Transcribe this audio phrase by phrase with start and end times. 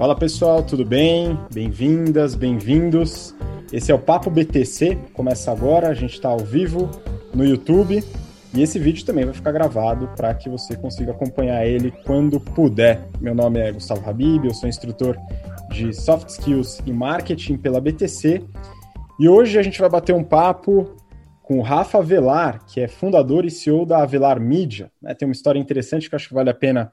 [0.00, 1.38] Fala pessoal, tudo bem?
[1.52, 3.34] Bem-vindas, bem-vindos.
[3.70, 6.90] Esse é o Papo BTC, começa agora, a gente está ao vivo
[7.34, 8.02] no YouTube
[8.54, 13.06] e esse vídeo também vai ficar gravado para que você consiga acompanhar ele quando puder.
[13.20, 15.18] Meu nome é Gustavo Habib, eu sou instrutor
[15.70, 18.42] de Soft Skills e Marketing pela BTC
[19.18, 20.96] e hoje a gente vai bater um papo
[21.42, 24.90] com o Rafa Velar, que é fundador e CEO da Avelar Media.
[25.02, 25.12] Né?
[25.12, 26.90] Tem uma história interessante que acho que vale a pena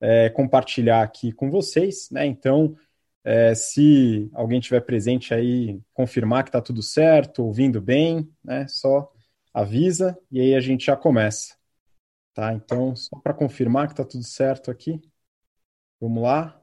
[0.00, 2.26] é, compartilhar aqui com vocês, né?
[2.26, 2.76] Então,
[3.24, 8.66] é, se alguém tiver presente aí, confirmar que está tudo certo, ouvindo bem, né?
[8.68, 9.12] Só
[9.52, 11.56] avisa e aí a gente já começa.
[12.34, 12.54] Tá?
[12.54, 15.00] Então, só para confirmar que está tudo certo aqui.
[16.00, 16.60] Vamos lá.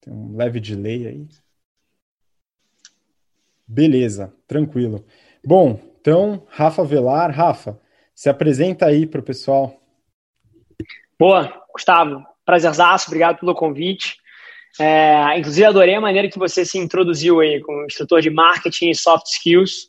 [0.00, 1.28] Tem um leve delay aí.
[3.66, 5.04] Beleza, tranquilo.
[5.44, 7.80] Bom, então, Rafa Velar, Rafa,
[8.14, 9.80] se apresenta aí para o pessoal.
[11.18, 14.16] Boa, Gustavo, prazerzaço, obrigado pelo convite.
[14.80, 18.94] É, inclusive, adorei a maneira que você se introduziu aí como instrutor de marketing e
[18.94, 19.88] soft skills.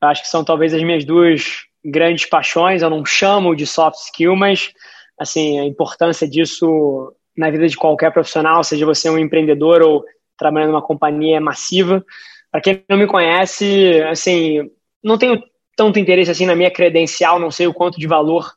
[0.00, 2.82] Acho que são talvez as minhas duas grandes paixões.
[2.82, 4.72] Eu não chamo de soft skill, mas
[5.18, 10.04] assim a importância disso na vida de qualquer profissional, seja você um empreendedor ou
[10.36, 12.04] trabalhando numa companhia massiva.
[12.50, 14.70] Para quem não me conhece, assim,
[15.02, 15.42] não tenho
[15.76, 18.50] tanto interesse assim na minha credencial, não sei o quanto de valor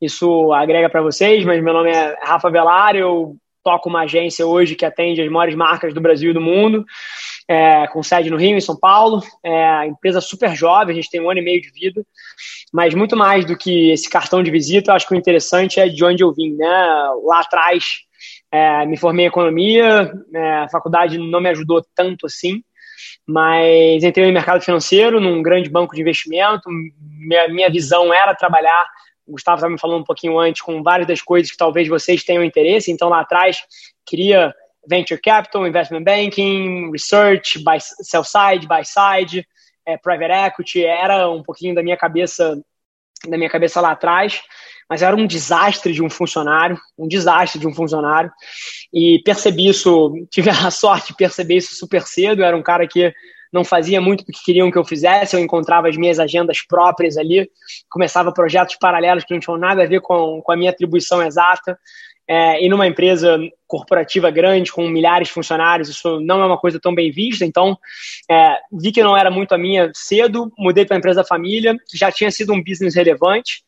[0.00, 4.74] isso agrega para vocês, mas meu nome é Rafa Velar, eu toco uma agência hoje
[4.74, 6.84] que atende as maiores marcas do Brasil e do mundo,
[7.48, 9.22] é, com sede no Rio, em São Paulo.
[9.42, 12.04] É, empresa super jovem, a gente tem um ano e meio de vida,
[12.72, 15.88] mas muito mais do que esse cartão de visita, eu acho que o interessante é
[15.88, 16.54] de onde eu vim.
[16.54, 16.66] Né?
[17.24, 17.84] Lá atrás,
[18.52, 22.62] é, me formei em economia, é, a faculdade não me ajudou tanto assim,
[23.26, 26.68] mas entrei no mercado financeiro, num grande banco de investimento.
[26.68, 28.86] Minha, minha visão era trabalhar
[29.26, 32.22] o Gustavo estava me falando um pouquinho antes, com várias das coisas que talvez vocês
[32.22, 32.90] tenham interesse.
[32.90, 33.58] Então, lá atrás,
[34.04, 34.54] queria
[34.86, 39.46] venture capital, investment banking, research, buy, sell side, buy side,
[39.86, 40.84] é, private equity.
[40.84, 42.60] Era um pouquinho da minha cabeça,
[43.26, 44.42] da minha cabeça lá atrás.
[44.88, 48.30] Mas era um desastre de um funcionário, um desastre de um funcionário.
[48.92, 52.42] E percebi isso, tive a sorte de perceber isso super cedo.
[52.42, 53.12] Era um cara que
[53.54, 57.16] não fazia muito o que queriam que eu fizesse, eu encontrava as minhas agendas próprias
[57.16, 57.48] ali,
[57.88, 61.78] começava projetos paralelos que não tinham nada a ver com, com a minha atribuição exata.
[62.26, 66.80] É, e numa empresa corporativa grande, com milhares de funcionários, isso não é uma coisa
[66.80, 67.44] tão bem vista.
[67.44, 67.78] Então,
[68.30, 71.76] é, vi que não era muito a minha cedo, mudei para a empresa da família,
[71.86, 73.62] que já tinha sido um business relevante,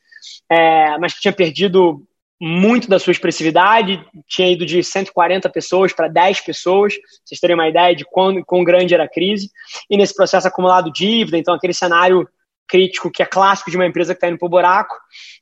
[0.50, 2.02] é, mas que tinha perdido
[2.40, 6.94] muito da sua expressividade, tinha ido de 140 pessoas para 10 pessoas,
[7.24, 9.50] vocês terem uma ideia de quão, quão grande era a crise,
[9.88, 12.28] e nesse processo acumulado dívida, então aquele cenário
[12.68, 14.94] crítico que é clássico de uma empresa que está indo para o buraco,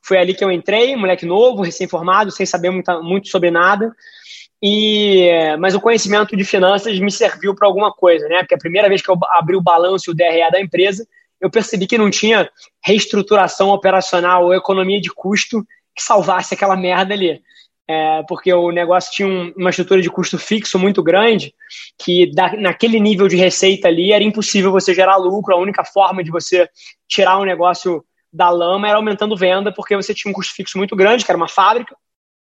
[0.02, 3.92] foi ali que eu entrei, moleque novo, recém-formado, sem saber muito, muito sobre nada,
[4.62, 5.28] e
[5.58, 8.38] mas o conhecimento de finanças me serviu para alguma coisa, né?
[8.38, 11.06] Porque a primeira vez que eu abri o balanço e o DRE da empresa,
[11.44, 12.50] eu percebi que não tinha
[12.82, 15.62] reestruturação operacional ou economia de custo
[15.94, 17.42] que salvasse aquela merda ali.
[17.86, 21.54] É, porque o negócio tinha um, uma estrutura de custo fixo muito grande,
[21.98, 25.54] que da, naquele nível de receita ali era impossível você gerar lucro.
[25.54, 26.66] A única forma de você
[27.06, 30.96] tirar um negócio da lama era aumentando venda, porque você tinha um custo fixo muito
[30.96, 31.94] grande, que era uma fábrica,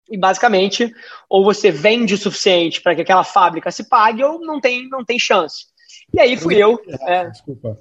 [0.09, 0.89] e basicamente,
[1.29, 5.03] ou você vende o suficiente para que aquela fábrica se pague, ou não tem, não
[5.03, 5.65] tem chance.
[6.13, 6.79] E aí fui eu.
[7.01, 7.25] É...
[7.29, 7.77] Desculpa.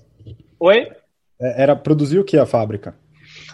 [0.59, 0.89] Oi?
[1.41, 2.95] É, era produzir o que a fábrica?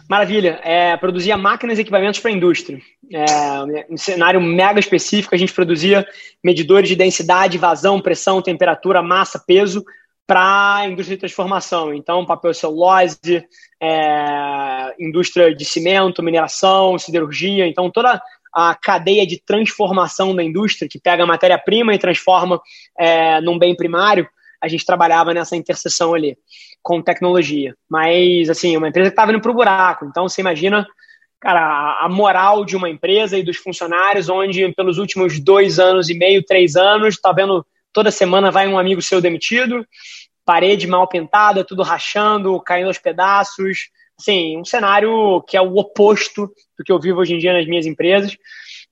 [0.08, 0.60] Maravilha.
[0.62, 2.78] É, produzia máquinas e equipamentos para a indústria.
[3.12, 6.06] É, um cenário mega específico, a gente produzia
[6.42, 9.84] medidores de densidade, vazão, pressão, temperatura, massa, peso
[10.26, 11.92] para a indústria de transformação.
[11.92, 13.44] Então, papel celulose,
[13.82, 17.66] é, indústria de cimento, mineração, siderurgia.
[17.66, 18.20] Então, toda
[18.54, 22.60] a cadeia de transformação da indústria, que pega a matéria-prima e transforma
[22.98, 24.28] é, num bem primário,
[24.62, 26.38] a gente trabalhava nessa interseção ali
[26.82, 27.74] com tecnologia.
[27.90, 30.04] Mas, assim, uma empresa que estava indo para o buraco.
[30.04, 30.86] Então, você imagina,
[31.40, 36.14] cara, a moral de uma empresa e dos funcionários, onde pelos últimos dois anos e
[36.14, 39.86] meio, três anos, tá vendo toda semana vai um amigo seu demitido,
[40.44, 43.90] parede mal pintada, tudo rachando, caindo aos pedaços.
[44.18, 46.46] Assim, um cenário que é o oposto
[46.78, 48.36] do que eu vivo hoje em dia nas minhas empresas.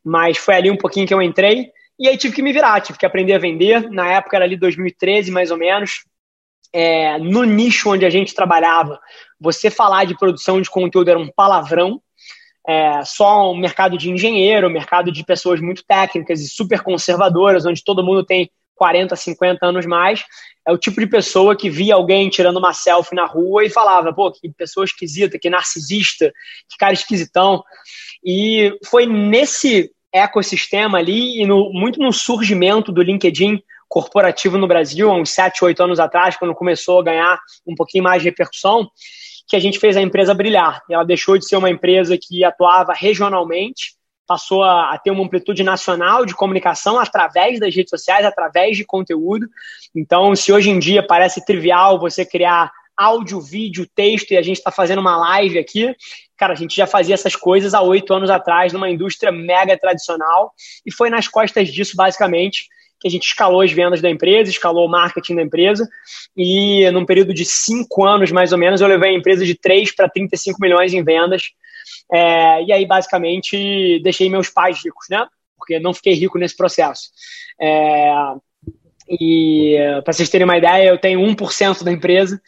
[0.05, 1.71] Mas foi ali um pouquinho que eu entrei.
[2.00, 3.91] E aí tive que me virar, tive que aprender a vender.
[3.91, 6.02] Na época era ali 2013, mais ou menos
[6.73, 9.00] é, no nicho onde a gente trabalhava,
[9.38, 12.00] você falar de produção de conteúdo era um palavrão.
[12.67, 17.82] É, só um mercado de engenheiro, mercado de pessoas muito técnicas e super conservadoras, onde
[17.82, 20.25] todo mundo tem 40, 50 anos mais.
[20.67, 24.12] É o tipo de pessoa que via alguém tirando uma selfie na rua e falava,
[24.12, 26.32] pô, que pessoa esquisita, que narcisista,
[26.69, 27.64] que cara esquisitão.
[28.25, 35.11] E foi nesse ecossistema ali e no, muito no surgimento do LinkedIn corporativo no Brasil,
[35.11, 38.89] há uns 7, 8 anos atrás, quando começou a ganhar um pouquinho mais de repercussão,
[39.49, 40.81] que a gente fez a empresa brilhar.
[40.89, 43.97] Ela deixou de ser uma empresa que atuava regionalmente,
[44.29, 48.85] passou a, a, ter uma amplitude nacional de comunicação através das redes sociais, através de
[48.85, 49.49] conteúdo.
[49.93, 54.59] Então, se hoje em dia parece trivial você criar áudio, vídeo, texto e a gente
[54.59, 55.93] está fazendo uma live aqui,
[56.41, 60.55] cara, a gente já fazia essas coisas há oito anos atrás numa indústria mega tradicional
[60.87, 62.67] e foi nas costas disso, basicamente,
[62.99, 65.87] que a gente escalou as vendas da empresa, escalou o marketing da empresa,
[66.35, 69.95] e num período de cinco anos, mais ou menos, eu levei a empresa de 3
[69.95, 71.43] para 35 milhões em vendas.
[72.11, 75.27] É, e aí, basicamente, deixei meus pais ricos, né?
[75.59, 77.11] Porque não fiquei rico nesse processo.
[77.61, 78.13] É,
[79.11, 82.41] e, para vocês terem uma ideia, eu tenho 1% da empresa,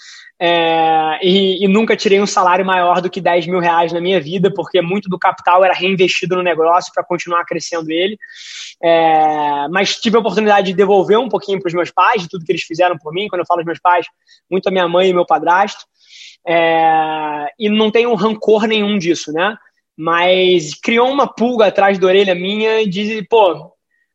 [0.44, 4.20] é, e, e, nunca tirei um salário maior do que 10 mil reais na minha
[4.20, 8.19] vida, porque muito do capital era reinvestido no negócio para continuar crescendo ele.
[8.82, 12.44] É, mas tive a oportunidade de devolver um pouquinho para os meus pais, de tudo
[12.44, 13.29] que eles fizeram por mim.
[13.29, 14.05] Quando eu falo dos meus pais,
[14.50, 15.85] muito a minha mãe e meu padrasto.
[16.44, 19.56] É, e não tenho rancor nenhum disso, né?
[19.97, 23.73] Mas criou uma pulga atrás da orelha minha de, pô,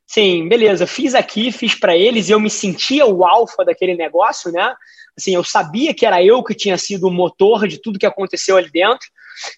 [0.07, 4.73] sim, beleza, fiz aqui, fiz para eles, eu me sentia o alfa daquele negócio, né?
[5.17, 8.55] Assim, eu sabia que era eu que tinha sido o motor de tudo que aconteceu
[8.55, 9.07] ali dentro,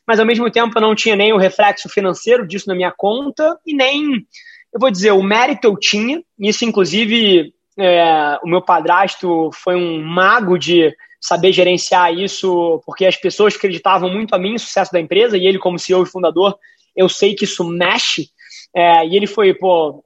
[0.07, 3.57] mas ao mesmo tempo eu não tinha nem o reflexo financeiro disso na minha conta
[3.65, 4.25] e nem,
[4.73, 6.21] eu vou dizer, o mérito eu tinha.
[6.39, 13.17] Isso, inclusive, é, o meu padrasto foi um mago de saber gerenciar isso, porque as
[13.17, 16.57] pessoas acreditavam muito a mim no sucesso da empresa e ele, como CEO e fundador,
[16.95, 18.29] eu sei que isso mexe.
[18.73, 20.03] É, e ele foi, pô,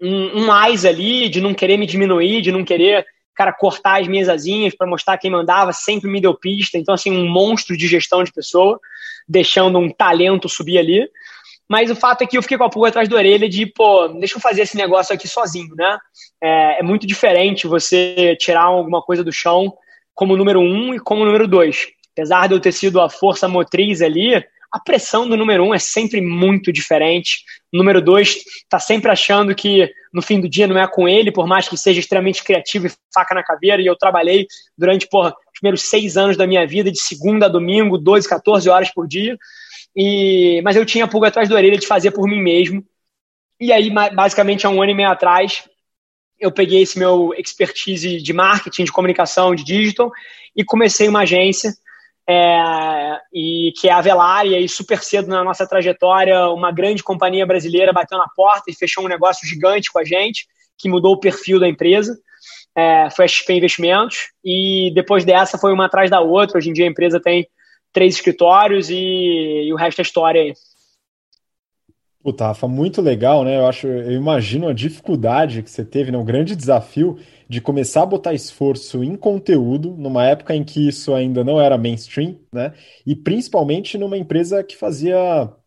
[0.00, 3.06] um, um mais ali de não querer me diminuir, de não querer
[3.38, 6.76] cara, cortar as minhas asinhas para mostrar quem mandava, sempre me deu pista.
[6.76, 8.80] Então, assim, um monstro de gestão de pessoa,
[9.28, 11.08] deixando um talento subir ali.
[11.68, 14.08] Mas o fato é que eu fiquei com a pulga atrás da orelha de, pô,
[14.08, 15.98] deixa eu fazer esse negócio aqui sozinho, né?
[16.42, 19.72] É, é muito diferente você tirar alguma coisa do chão
[20.14, 21.86] como número um e como número dois.
[22.12, 24.34] Apesar de eu ter sido a força motriz ali,
[24.72, 27.44] a pressão do número um é sempre muito diferente.
[27.72, 31.46] Número dois está sempre achando que no fim do dia não é com ele, por
[31.46, 33.82] mais que seja extremamente criativo e faca na caveira.
[33.82, 37.48] E eu trabalhei durante porra, os primeiros seis anos da minha vida, de segunda a
[37.48, 39.36] domingo, 12, 14 horas por dia.
[39.94, 42.84] E, mas eu tinha a pulga atrás da orelha de fazer por mim mesmo.
[43.60, 45.64] E aí, basicamente, há um ano e meio atrás,
[46.38, 50.10] eu peguei esse meu expertise de marketing, de comunicação, de digital
[50.56, 51.72] e comecei uma agência
[52.28, 57.46] é, e que é a Velar, e super cedo na nossa trajetória, uma grande companhia
[57.46, 60.46] brasileira bateu na porta e fechou um negócio gigante com a gente,
[60.76, 62.18] que mudou o perfil da empresa,
[62.76, 66.72] é, foi a XP Investimentos, e depois dessa foi uma atrás da outra, hoje em
[66.74, 67.48] dia a empresa tem
[67.94, 70.52] três escritórios e, e o resto é história aí.
[72.22, 73.56] Puta, Rafa, muito legal, né?
[73.56, 76.18] Eu acho, eu imagino a dificuldade que você teve, né?
[76.18, 81.14] Um grande desafio de começar a botar esforço em conteúdo numa época em que isso
[81.14, 82.74] ainda não era mainstream, né?
[83.06, 85.16] E principalmente numa empresa que fazia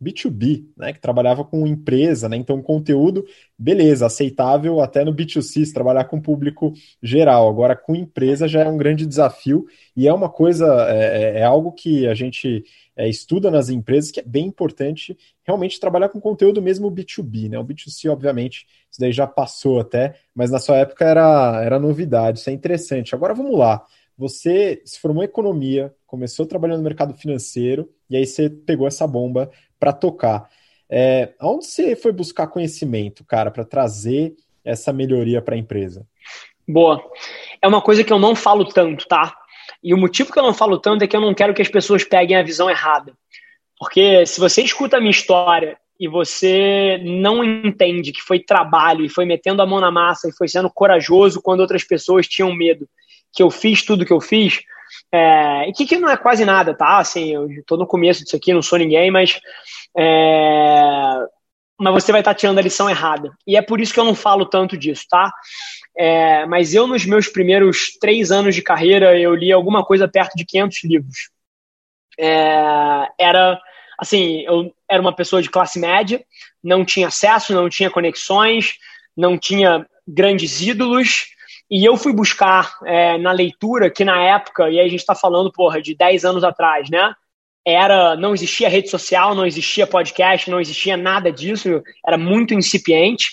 [0.02, 0.94] B2B, né?
[0.94, 2.38] Que trabalhava com empresa, né?
[2.38, 3.26] Então, conteúdo,
[3.58, 7.50] beleza, aceitável até no B2C, se trabalhar com público geral.
[7.50, 11.44] Agora, com empresa já é um grande desafio e é uma coisa, é, é, é
[11.44, 12.64] algo que a gente
[12.96, 17.58] é, estuda nas empresas, que é bem importante realmente trabalhar com conteúdo mesmo B2B, né?
[17.58, 22.40] O B2C, obviamente, isso daí já passou até, mas na sua época era, era novidade,
[22.40, 23.16] isso é interessante.
[23.16, 23.86] Agora vamos lá.
[24.18, 29.08] Você se formou em economia, começou trabalhando no mercado financeiro, e aí você pegou essa
[29.08, 30.50] bomba para tocar.
[30.90, 36.06] É, onde você foi buscar conhecimento, cara, para trazer essa melhoria para a empresa?
[36.68, 37.02] Boa.
[37.62, 39.34] É uma coisa que eu não falo tanto, tá?
[39.82, 41.70] E o motivo que eu não falo tanto é que eu não quero que as
[41.70, 43.14] pessoas peguem a visão errada.
[43.80, 49.10] Porque se você escuta a minha história e você não entende que foi trabalho e
[49.10, 52.90] foi metendo a mão na massa e foi sendo corajoso quando outras pessoas tinham medo,
[53.32, 54.62] que eu fiz tudo que eu fiz,
[55.14, 56.98] é, e que, que não é quase nada, tá?
[56.98, 59.40] Assim, eu estou no começo disso aqui, não sou ninguém, mas
[59.96, 61.20] é,
[61.80, 63.32] mas você vai estar tirando a lição errada.
[63.46, 65.32] E é por isso que eu não falo tanto disso, tá?
[65.96, 70.36] É, mas eu, nos meus primeiros três anos de carreira, eu li alguma coisa perto
[70.36, 71.30] de 500 livros.
[72.20, 73.60] É, era,
[74.02, 76.26] assim, eu era uma pessoa de classe média,
[76.64, 78.74] não tinha acesso, não tinha conexões,
[79.16, 81.28] não tinha grandes ídolos,
[81.70, 85.14] e eu fui buscar é, na leitura, que na época, e aí a gente está
[85.14, 87.14] falando, porra, de 10 anos atrás, né?
[87.64, 93.28] Era, não existia rede social, não existia podcast, não existia nada disso, era muito incipiente.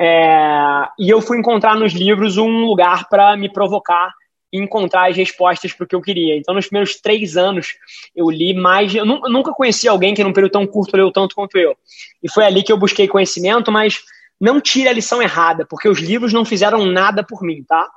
[0.00, 4.10] É, e eu fui encontrar nos livros um lugar para me provocar
[4.56, 6.36] encontrar as respostas para o que eu queria.
[6.36, 7.74] Então, nos primeiros três anos,
[8.14, 8.94] eu li mais.
[8.94, 11.76] Eu nunca conheci alguém que, num período tão curto, leu tanto quanto eu.
[12.22, 14.02] E foi ali que eu busquei conhecimento, mas
[14.40, 17.88] não tire a lição errada, porque os livros não fizeram nada por mim, tá?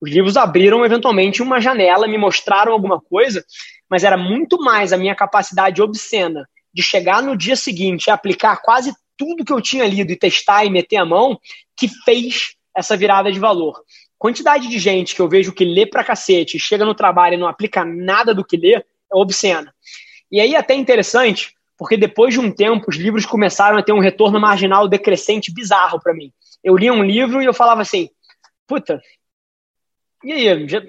[0.00, 3.44] Os livros abriram eventualmente uma janela, me mostraram alguma coisa,
[3.90, 8.62] mas era muito mais a minha capacidade obscena de chegar no dia seguinte e aplicar
[8.62, 11.38] quase tudo que eu tinha lido e testar e meter a mão
[11.76, 13.82] que fez essa virada de valor.
[14.18, 17.46] Quantidade de gente que eu vejo que lê pra cacete, chega no trabalho e não
[17.46, 19.72] aplica nada do que lê, é obscena.
[20.30, 24.00] E aí até interessante, porque depois de um tempo os livros começaram a ter um
[24.00, 26.32] retorno marginal decrescente bizarro para mim.
[26.62, 28.10] Eu lia um livro e eu falava assim,
[28.66, 29.00] puta,
[30.24, 30.82] e aí, já,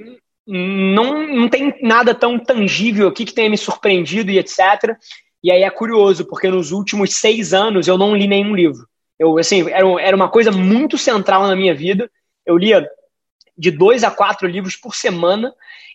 [0.48, 4.98] não, não tem nada tão tangível aqui que tenha me surpreendido e etc.
[5.44, 8.88] E aí é curioso, porque nos últimos seis anos eu não li nenhum livro.
[9.18, 12.10] Eu, assim, era, era uma coisa muito central na minha vida.
[12.46, 12.90] Eu lia
[13.60, 15.54] de dois a quatro livros por semana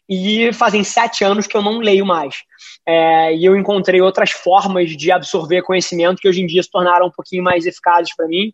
[0.09, 2.42] e fazem sete anos que eu não leio mais.
[2.87, 7.06] É, e eu encontrei outras formas de absorver conhecimento que hoje em dia se tornaram
[7.06, 8.52] um pouquinho mais eficazes para mim.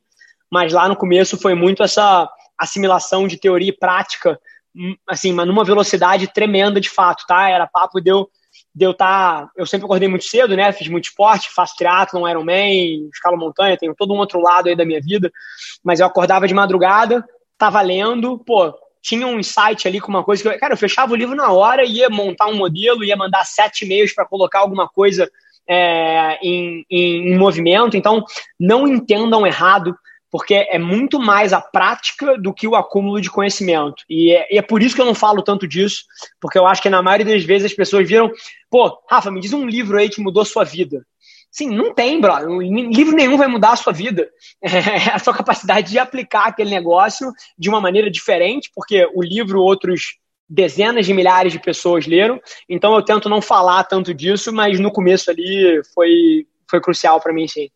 [0.51, 4.39] Mas lá no começo foi muito essa assimilação de teoria e prática
[4.75, 7.49] Hum, assim, mas numa velocidade tremenda de fato, tá?
[7.49, 8.31] Era papo de eu,
[8.75, 10.73] de eu tá, eu sempre acordei muito cedo, né?
[10.73, 14.85] Fiz muito esporte, faço triatlon, Ironman, escalo montanha, tenho todo um outro lado aí da
[14.85, 15.31] minha vida,
[15.83, 17.25] mas eu acordava de madrugada,
[17.59, 21.13] tava lendo, pô, tinha um insight ali com uma coisa que eu, cara, eu fechava
[21.13, 24.89] o livro na hora, ia montar um modelo, ia mandar sete e-mails para colocar alguma
[24.89, 25.31] coisa
[25.69, 28.25] é, em, em, em movimento, então
[28.59, 29.97] não entendam errado
[30.31, 34.05] porque é muito mais a prática do que o acúmulo de conhecimento.
[34.09, 36.05] E é, e é, por isso que eu não falo tanto disso,
[36.41, 38.31] porque eu acho que na maioria das vezes as pessoas viram,
[38.71, 41.05] pô, Rafa, me diz um livro aí que mudou sua vida.
[41.51, 42.49] Sim, não tem, brother.
[42.49, 44.29] Livro nenhum vai mudar a sua vida.
[44.63, 49.61] É a sua capacidade de aplicar aquele negócio de uma maneira diferente, porque o livro
[49.61, 52.41] outros dezenas de milhares de pessoas leram.
[52.69, 57.33] Então eu tento não falar tanto disso, mas no começo ali foi, foi crucial para
[57.33, 57.69] mim, sim.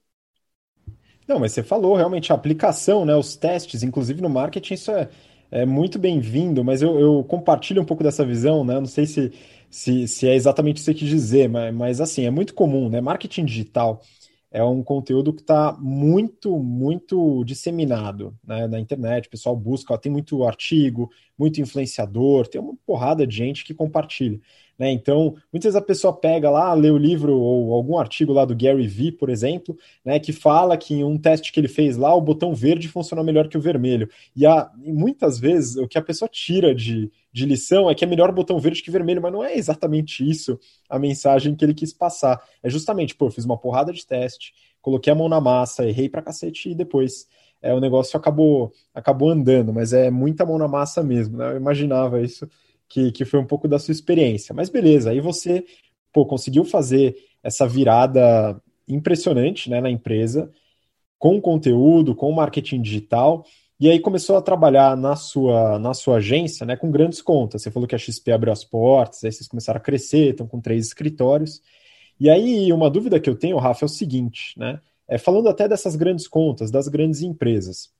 [1.26, 3.16] Não, mas você falou realmente a aplicação, né?
[3.16, 5.08] Os testes, inclusive no marketing, isso é,
[5.50, 8.74] é muito bem-vindo, mas eu, eu, compartilho um pouco dessa visão, né?
[8.74, 9.32] Não sei se,
[9.74, 13.00] se, se é exatamente isso que quis dizer, mas, mas assim, é muito comum, né?
[13.00, 14.00] Marketing digital
[14.48, 19.26] é um conteúdo que está muito, muito disseminado né, na internet.
[19.26, 23.74] O pessoal busca, ó, tem muito artigo, muito influenciador, tem uma porrada de gente que
[23.74, 24.40] compartilha.
[24.78, 24.90] Né?
[24.90, 28.56] Então, muitas vezes a pessoa pega lá, lê o livro ou algum artigo lá do
[28.56, 32.14] Gary Vee, por exemplo, né, que fala que em um teste que ele fez lá,
[32.14, 34.08] o botão verde funciona melhor que o vermelho.
[34.34, 38.04] E, a, e muitas vezes o que a pessoa tira de, de lição é que
[38.04, 41.74] é melhor botão verde que vermelho, mas não é exatamente isso a mensagem que ele
[41.74, 42.42] quis passar.
[42.62, 44.52] É justamente, pô, fiz uma porrada de teste,
[44.82, 47.26] coloquei a mão na massa, errei pra cacete e depois
[47.62, 51.52] é, o negócio acabou, acabou andando, mas é muita mão na massa mesmo, né?
[51.52, 52.46] Eu imaginava isso
[52.94, 54.54] que, que foi um pouco da sua experiência.
[54.54, 55.64] Mas beleza, aí você
[56.12, 60.48] pô, conseguiu fazer essa virada impressionante né, na empresa,
[61.18, 63.44] com conteúdo, com marketing digital,
[63.80, 67.62] e aí começou a trabalhar na sua, na sua agência né, com grandes contas.
[67.62, 70.60] Você falou que a XP abriu as portas, aí vocês começaram a crescer, estão com
[70.60, 71.60] três escritórios.
[72.20, 74.80] E aí, uma dúvida que eu tenho, Rafa, é o seguinte, né?
[75.08, 77.90] É, falando até dessas grandes contas, das grandes empresas,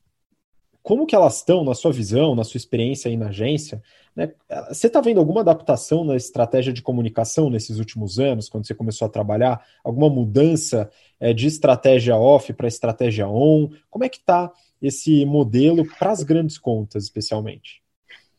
[0.85, 3.83] como que elas estão, na sua visão, na sua experiência aí na agência,
[4.17, 4.33] né?
[4.69, 9.07] Você está vendo alguma adaptação na estratégia de comunicação nesses últimos anos, quando você começou
[9.07, 9.61] a trabalhar?
[9.83, 13.71] Alguma mudança é, de estratégia off para estratégia on?
[13.91, 17.83] Como é que está esse modelo para as grandes contas, especialmente?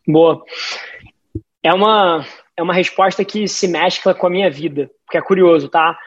[0.07, 0.43] Boa.
[1.61, 5.67] É uma, é uma resposta que se mescla com a minha vida, porque é curioso,
[5.67, 5.97] tá?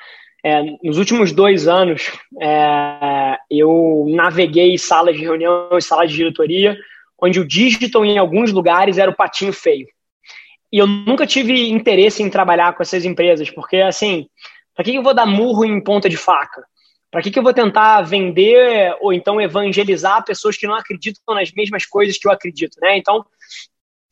[0.42, 6.78] É, nos últimos dois anos, é, eu naveguei salas de reunião e salas de diretoria
[7.20, 9.86] onde o digital em alguns lugares era o patinho feio.
[10.72, 14.28] E eu nunca tive interesse em trabalhar com essas empresas, porque assim,
[14.74, 16.62] para que eu vou dar murro em ponta de faca?
[17.10, 21.86] Para que eu vou tentar vender ou então evangelizar pessoas que não acreditam nas mesmas
[21.86, 22.98] coisas que eu acredito, né?
[22.98, 23.24] Então,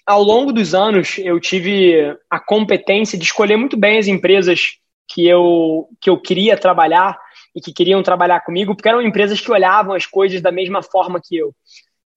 [0.07, 5.27] ao longo dos anos, eu tive a competência de escolher muito bem as empresas que
[5.27, 7.19] eu, que eu queria trabalhar
[7.55, 11.21] e que queriam trabalhar comigo, porque eram empresas que olhavam as coisas da mesma forma
[11.23, 11.55] que eu.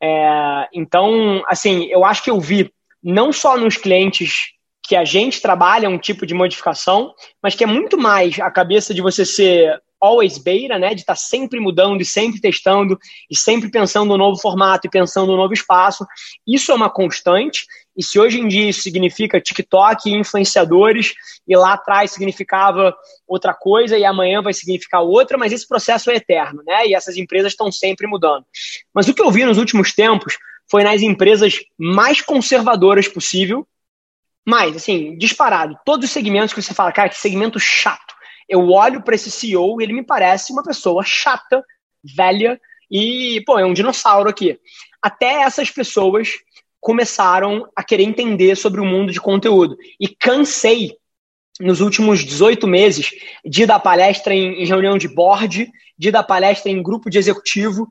[0.02, 2.72] É, então, assim, eu acho que eu vi
[3.04, 4.54] não só nos clientes
[4.84, 7.14] que a gente trabalha um tipo de modificação,
[7.44, 11.14] mas que é muito mais a cabeça de você ser always beta, né, de estar
[11.14, 12.98] tá sempre mudando e sempre testando
[13.30, 16.06] e sempre pensando no novo formato e pensando no novo espaço.
[16.48, 17.66] Isso é uma constante.
[17.98, 21.14] E se hoje em dia isso significa TikTok e influenciadores,
[21.46, 22.96] e lá atrás significava
[23.28, 26.88] outra coisa e amanhã vai significar outra, mas esse processo é eterno, né?
[26.88, 28.46] E essas empresas estão sempre mudando.
[28.94, 30.38] Mas o que eu vi nos últimos tempos
[30.70, 33.68] foi nas empresas mais conservadoras possível
[34.46, 38.16] Mas, assim, disparado, todos os segmentos que você fala, cara, que segmento chato.
[38.50, 41.64] Eu olho para esse CEO e ele me parece uma pessoa chata,
[42.04, 42.60] velha
[42.92, 44.60] e, pô, é um dinossauro aqui.
[45.02, 46.34] Até essas pessoas
[46.82, 49.78] começaram a querer entender sobre o mundo de conteúdo.
[50.00, 50.98] E cansei,
[51.60, 53.12] nos últimos 18 meses,
[53.46, 57.88] de dar palestra em, em reunião de board, de dar palestra em grupo de executivo,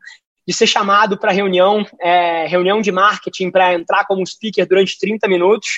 [0.48, 5.28] de ser chamado para reunião, é, reunião de marketing para entrar como speaker durante 30
[5.28, 5.68] minutos,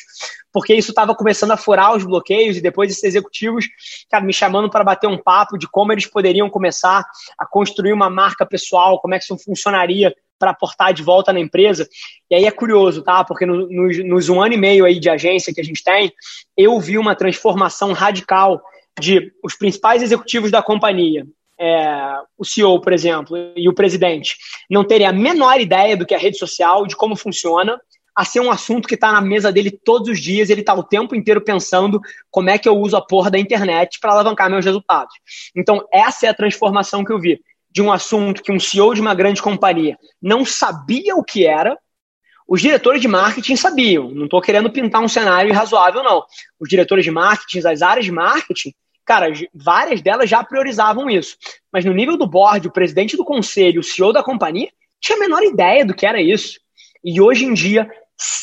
[0.52, 3.66] porque isso estava começando a furar os bloqueios e depois esses executivos
[4.08, 7.04] cara, me chamando para bater um papo de como eles poderiam começar
[7.36, 11.40] a construir uma marca pessoal, como é que isso funcionaria para aportar de volta na
[11.40, 11.88] empresa.
[12.30, 13.24] E aí é curioso, tá?
[13.24, 16.12] Porque no, nos, nos um ano e meio aí de agência que a gente tem,
[16.56, 18.62] eu vi uma transformação radical
[19.00, 21.26] de os principais executivos da companhia
[21.60, 24.36] é, o CEO, por exemplo, e o presidente
[24.70, 27.78] não terem a menor ideia do que é rede social, de como funciona,
[28.16, 30.82] a ser um assunto que está na mesa dele todos os dias, ele está o
[30.82, 32.00] tempo inteiro pensando
[32.30, 35.14] como é que eu uso a porra da internet para alavancar meus resultados.
[35.54, 37.40] Então, essa é a transformação que eu vi
[37.70, 41.78] de um assunto que um CEO de uma grande companhia não sabia o que era,
[42.48, 44.10] os diretores de marketing sabiam.
[44.10, 46.24] Não estou querendo pintar um cenário irrazoável, não.
[46.58, 48.74] Os diretores de marketing, as áreas de marketing,
[49.10, 51.36] Cara, várias delas já priorizavam isso.
[51.72, 54.68] Mas no nível do board, o presidente do conselho, o CEO da companhia,
[55.00, 56.60] tinha a menor ideia do que era isso.
[57.02, 57.90] E hoje em dia,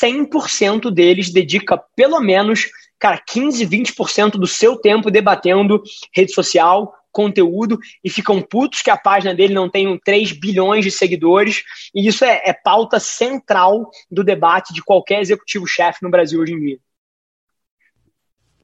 [0.02, 5.82] 100% deles dedica pelo menos, cara, 15, 20% do seu tempo debatendo
[6.14, 10.90] rede social, conteúdo e ficam putos que a página dele não tem 3 bilhões de
[10.90, 11.62] seguidores.
[11.94, 16.60] E isso é, é pauta central do debate de qualquer executivo-chefe no Brasil hoje em
[16.60, 16.78] dia.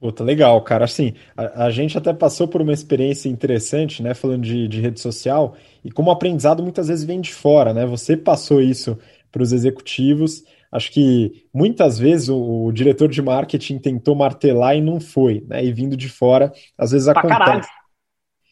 [0.05, 0.85] Puta, legal, cara.
[0.85, 4.13] Assim, a, a, gente até passou por uma experiência interessante, né?
[4.13, 7.87] Falando de, de rede social, e como aprendizado muitas vezes vem de fora, né?
[7.87, 8.99] Você passou isso
[9.31, 10.43] para os executivos.
[10.71, 15.65] Acho que muitas vezes o, o, diretor de marketing tentou martelar e não foi, né?
[15.65, 17.67] E vindo de fora, às vezes pra acontece.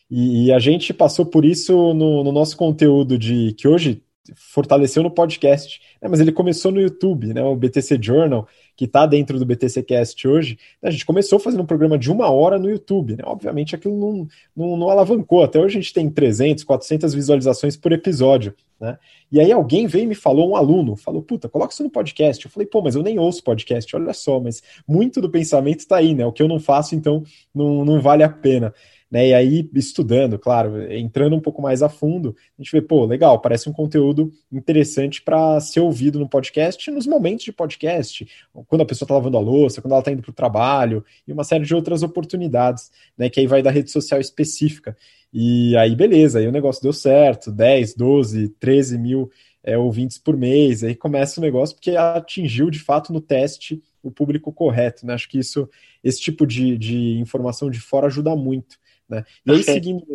[0.10, 4.02] E, e, a gente passou por isso no, no nosso conteúdo de que hoje
[4.36, 9.06] fortaleceu no podcast, né, mas ele começou no YouTube, né, o BTC Journal, que está
[9.06, 10.58] dentro do BTC Cast hoje.
[10.82, 14.28] A gente começou fazendo um programa de uma hora no YouTube, né, obviamente aquilo não,
[14.56, 18.98] não, não, alavancou, até hoje a gente tem 300, 400 visualizações por episódio, né,
[19.30, 22.46] e aí alguém veio e me falou, um aluno, falou, puta, coloca isso no podcast,
[22.46, 25.98] eu falei, pô, mas eu nem ouço podcast, olha só, mas muito do pensamento está
[25.98, 28.74] aí, né, o que eu não faço, então não, não vale a pena.
[29.14, 29.28] Né?
[29.28, 33.40] E aí, estudando, claro, entrando um pouco mais a fundo, a gente vê, pô, legal,
[33.40, 38.28] parece um conteúdo interessante para ser ouvido no podcast, nos momentos de podcast,
[38.66, 41.32] quando a pessoa está lavando a louça, quando ela está indo para o trabalho, e
[41.32, 43.30] uma série de outras oportunidades, né?
[43.30, 44.98] Que aí vai da rede social específica.
[45.32, 49.30] E aí, beleza, aí o negócio deu certo, 10, 12, 13 mil
[49.64, 54.10] é, ouvintes por mês, aí começa o negócio porque atingiu de fato no teste o
[54.10, 55.14] público correto, né?
[55.14, 55.70] Acho que isso,
[56.04, 58.82] esse tipo de, de informação de fora ajuda muito.
[59.14, 59.26] Né?
[59.46, 60.06] E aí, seguindo,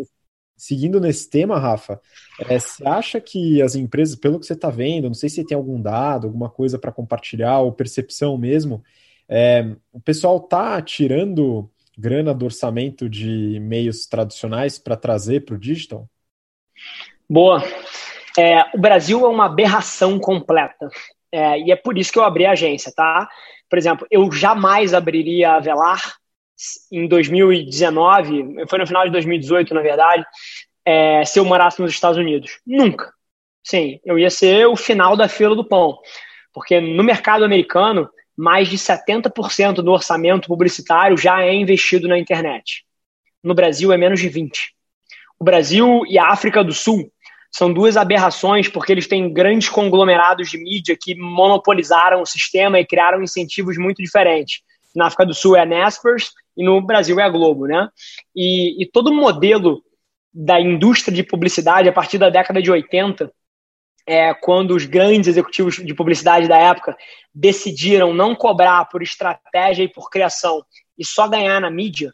[0.56, 2.00] seguindo nesse tema, Rafa,
[2.40, 5.56] é, você acha que as empresas, pelo que você está vendo, não sei se tem
[5.56, 8.82] algum dado, alguma coisa para compartilhar, ou percepção mesmo,
[9.28, 15.58] é, o pessoal está tirando grana do orçamento de meios tradicionais para trazer para o
[15.58, 16.08] digital?
[17.28, 17.62] Boa.
[18.38, 20.88] É, o Brasil é uma aberração completa.
[21.32, 23.28] É, e é por isso que eu abri a agência, tá?
[23.68, 26.17] Por exemplo, eu jamais abriria a Velar
[26.90, 30.24] em 2019, foi no final de 2018, na verdade,
[30.84, 32.58] é, se eu morasse nos Estados Unidos.
[32.66, 33.12] Nunca.
[33.62, 35.98] Sim, eu ia ser o final da fila do pão.
[36.52, 42.84] Porque no mercado americano, mais de 70% do orçamento publicitário já é investido na internet.
[43.42, 44.50] No Brasil é menos de 20%.
[45.38, 47.12] O Brasil e a África do Sul
[47.50, 52.86] são duas aberrações porque eles têm grandes conglomerados de mídia que monopolizaram o sistema e
[52.86, 54.60] criaram incentivos muito diferentes.
[54.98, 57.88] Na África do Sul é a Naspers e no Brasil é a Globo, né?
[58.34, 59.80] E, e todo o modelo
[60.34, 63.32] da indústria de publicidade a partir da década de 80,
[64.04, 66.96] é, quando os grandes executivos de publicidade da época
[67.32, 70.64] decidiram não cobrar por estratégia e por criação
[70.98, 72.12] e só ganhar na mídia,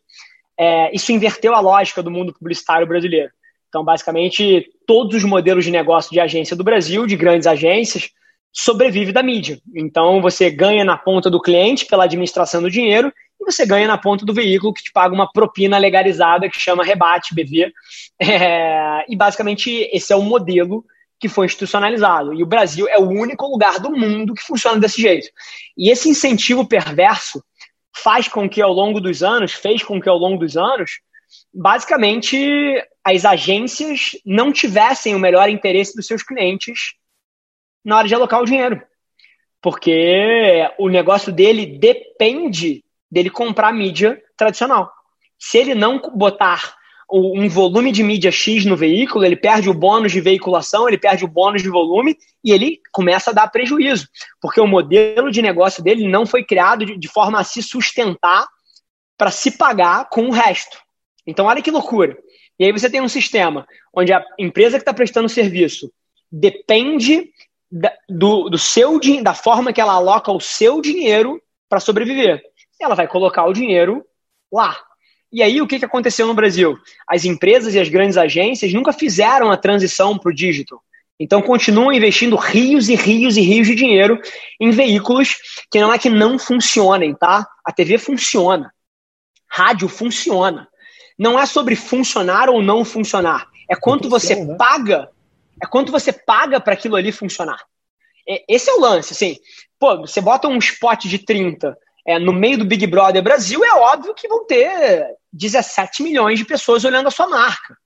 [0.58, 3.32] é, isso inverteu a lógica do mundo publicitário brasileiro.
[3.70, 8.10] Então, basicamente, todos os modelos de negócio de agência do Brasil, de grandes agências,
[8.54, 9.60] sobrevive da mídia.
[9.74, 13.98] Então, você ganha na ponta do cliente pela administração do dinheiro e você ganha na
[13.98, 17.72] ponta do veículo que te paga uma propina legalizada que chama rebate, BV.
[18.22, 20.84] É, e basicamente esse é o modelo
[21.18, 22.32] que foi institucionalizado.
[22.32, 25.28] E o Brasil é o único lugar do mundo que funciona desse jeito.
[25.76, 27.42] E esse incentivo perverso
[27.96, 31.00] faz com que ao longo dos anos, fez com que ao longo dos anos,
[31.52, 32.38] basicamente
[33.02, 36.94] as agências não tivessem o melhor interesse dos seus clientes
[37.84, 38.82] na hora de alocar o dinheiro.
[39.62, 44.92] porque o negócio dele depende dele comprar mídia tradicional.
[45.38, 46.74] Se ele não botar
[47.10, 51.24] um volume de mídia X no veículo, ele perde o bônus de veiculação, ele perde
[51.24, 54.08] o bônus de volume e ele começa a dar prejuízo,
[54.40, 58.46] porque o modelo de negócio dele não foi criado de, forma a se sustentar
[59.16, 60.76] para se pagar com o resto.
[61.26, 62.16] Então, olha que loucura.
[62.58, 65.90] E aí você tem um sistema onde a empresa que está prestando serviço
[66.30, 67.30] depende
[67.70, 72.42] da, do, do seu da forma que ela aloca o seu dinheiro para sobreviver.
[72.80, 74.04] Ela vai colocar o dinheiro
[74.52, 74.76] lá.
[75.32, 76.78] E aí, o que, que aconteceu no Brasil?
[77.08, 80.80] As empresas e as grandes agências nunca fizeram a transição para o digital.
[81.18, 84.20] Então, continuam investindo rios e rios e rios de dinheiro
[84.60, 85.36] em veículos
[85.70, 87.46] que não é que não funcionem, tá?
[87.64, 88.72] A TV funciona.
[89.50, 90.68] Rádio funciona.
[91.18, 93.48] Não é sobre funcionar ou não funcionar.
[93.70, 94.56] É quanto você né?
[94.56, 95.08] paga.
[95.62, 97.62] É quanto você paga para aquilo ali funcionar.
[98.48, 99.38] Esse é o lance, assim.
[99.78, 103.74] Pô, você bota um spot de 30 é, no meio do Big Brother Brasil, é
[103.74, 107.76] óbvio que vão ter 17 milhões de pessoas olhando a sua marca.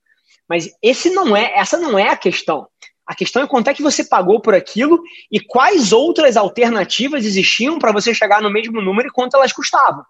[0.47, 2.67] Mas esse não é, essa não é a questão.
[3.05, 5.01] A questão é quanto é que você pagou por aquilo
[5.31, 10.03] e quais outras alternativas existiam para você chegar no mesmo número e quanto elas custavam.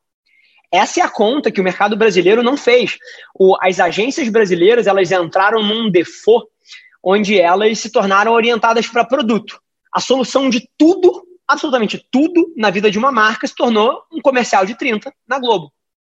[0.71, 2.97] Essa é a conta que o mercado brasileiro não fez.
[3.33, 6.47] O, as agências brasileiras elas entraram num default
[7.03, 9.61] onde elas se tornaram orientadas para produto.
[9.93, 14.67] A solução de tudo absolutamente tudo na vida de uma marca se tornou um comercial
[14.67, 15.73] de 30 na Globo.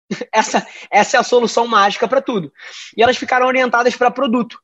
[0.29, 2.51] Essa, essa é a solução mágica para tudo.
[2.97, 4.59] E elas ficaram orientadas para produto.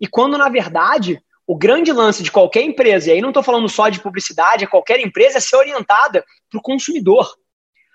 [0.00, 3.68] E quando, na verdade, o grande lance de qualquer empresa, e aí não estou falando
[3.68, 7.32] só de publicidade, é qualquer empresa é ser orientada para o consumidor.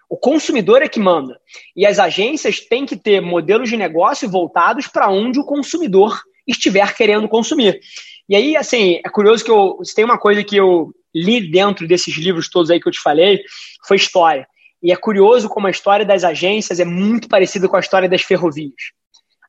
[0.10, 1.38] O consumidor é que manda.
[1.76, 6.96] E as agências têm que ter modelos de negócio voltados para onde o consumidor estiver
[6.96, 7.80] querendo consumir.
[8.28, 11.88] E aí, assim, é curioso que eu, se tem uma coisa que eu li dentro
[11.88, 13.44] desses livros todos aí que eu te falei
[13.86, 14.48] foi história.
[14.82, 18.22] E é curioso como a história das agências é muito parecida com a história das
[18.22, 18.74] ferrovias.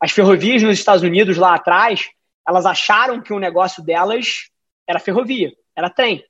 [0.01, 2.09] As ferrovias nos Estados Unidos, lá atrás,
[2.47, 4.51] elas acharam que o negócio delas
[4.87, 6.25] era ferrovia, era trem.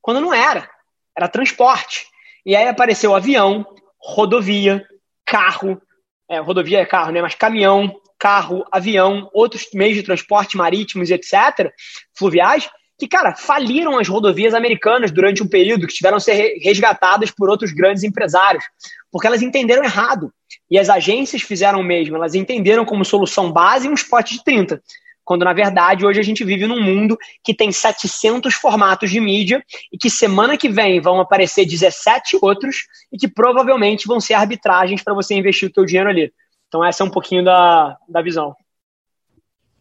[0.00, 0.70] Quando não era,
[1.16, 2.06] era transporte.
[2.46, 3.66] E aí apareceu avião,
[3.98, 4.86] rodovia,
[5.26, 5.80] carro,
[6.28, 7.20] é, rodovia é carro, né?
[7.20, 11.72] Mas caminhão, carro, avião, outros meios de transporte marítimos, etc.,
[12.14, 17.30] fluviais, que, cara, faliram as rodovias americanas durante um período, que tiveram que ser resgatadas
[17.30, 18.62] por outros grandes empresários,
[19.10, 20.30] porque elas entenderam errado.
[20.70, 24.82] E as agências fizeram o mesmo, elas entenderam como solução base um spot de 30,
[25.24, 29.64] quando na verdade hoje a gente vive num mundo que tem 700 formatos de mídia
[29.92, 35.02] e que semana que vem vão aparecer 17 outros e que provavelmente vão ser arbitragens
[35.02, 36.32] para você investir o seu dinheiro ali.
[36.70, 38.54] Então essa é um pouquinho da, da visão.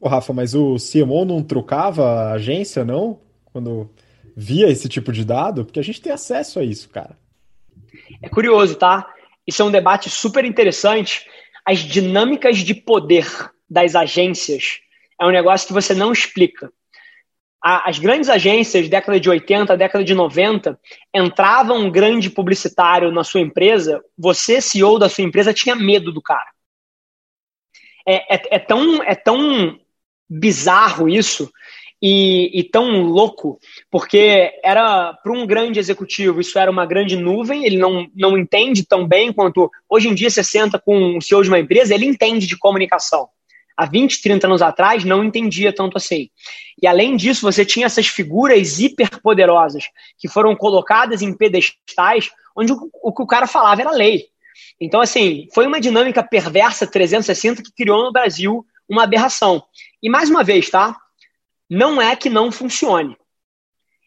[0.02, 3.19] Ô, Rafa, mas o CMO não trocava a agência, não?
[3.45, 3.91] Quando
[4.36, 5.63] via esse tipo de dado?
[5.63, 7.15] Porque a gente tem acesso a isso, cara.
[8.23, 9.08] É curioso, tá?
[9.45, 11.28] Isso é um debate super interessante.
[11.63, 13.28] As dinâmicas de poder
[13.69, 14.80] das agências
[15.21, 16.71] é um negócio que você não explica.
[17.62, 20.80] As grandes agências, década de 80, década de 90,
[21.13, 26.21] entrava um grande publicitário na sua empresa, você, CEO da sua empresa, tinha medo do
[26.21, 26.47] cara.
[28.10, 29.80] É, é, é tão, é tão
[30.28, 31.52] bizarro isso
[32.02, 33.60] e, e, tão louco,
[33.91, 38.86] porque era para um grande executivo, isso era uma grande nuvem, ele não, não entende
[38.86, 42.06] tão bem quanto hoje em dia você senta com o CEO de uma empresa, ele
[42.06, 43.28] entende de comunicação.
[43.76, 46.30] Há 20, 30 anos atrás, não entendia tanto assim.
[46.82, 49.86] E além disso, você tinha essas figuras hiperpoderosas
[50.17, 54.26] que foram colocadas em pedestais onde o, o que o cara falava era lei.
[54.80, 59.63] Então, assim, foi uma dinâmica perversa 360 que criou no Brasil uma aberração.
[60.02, 60.96] E mais uma vez, tá?
[61.70, 63.15] Não é que não funcione.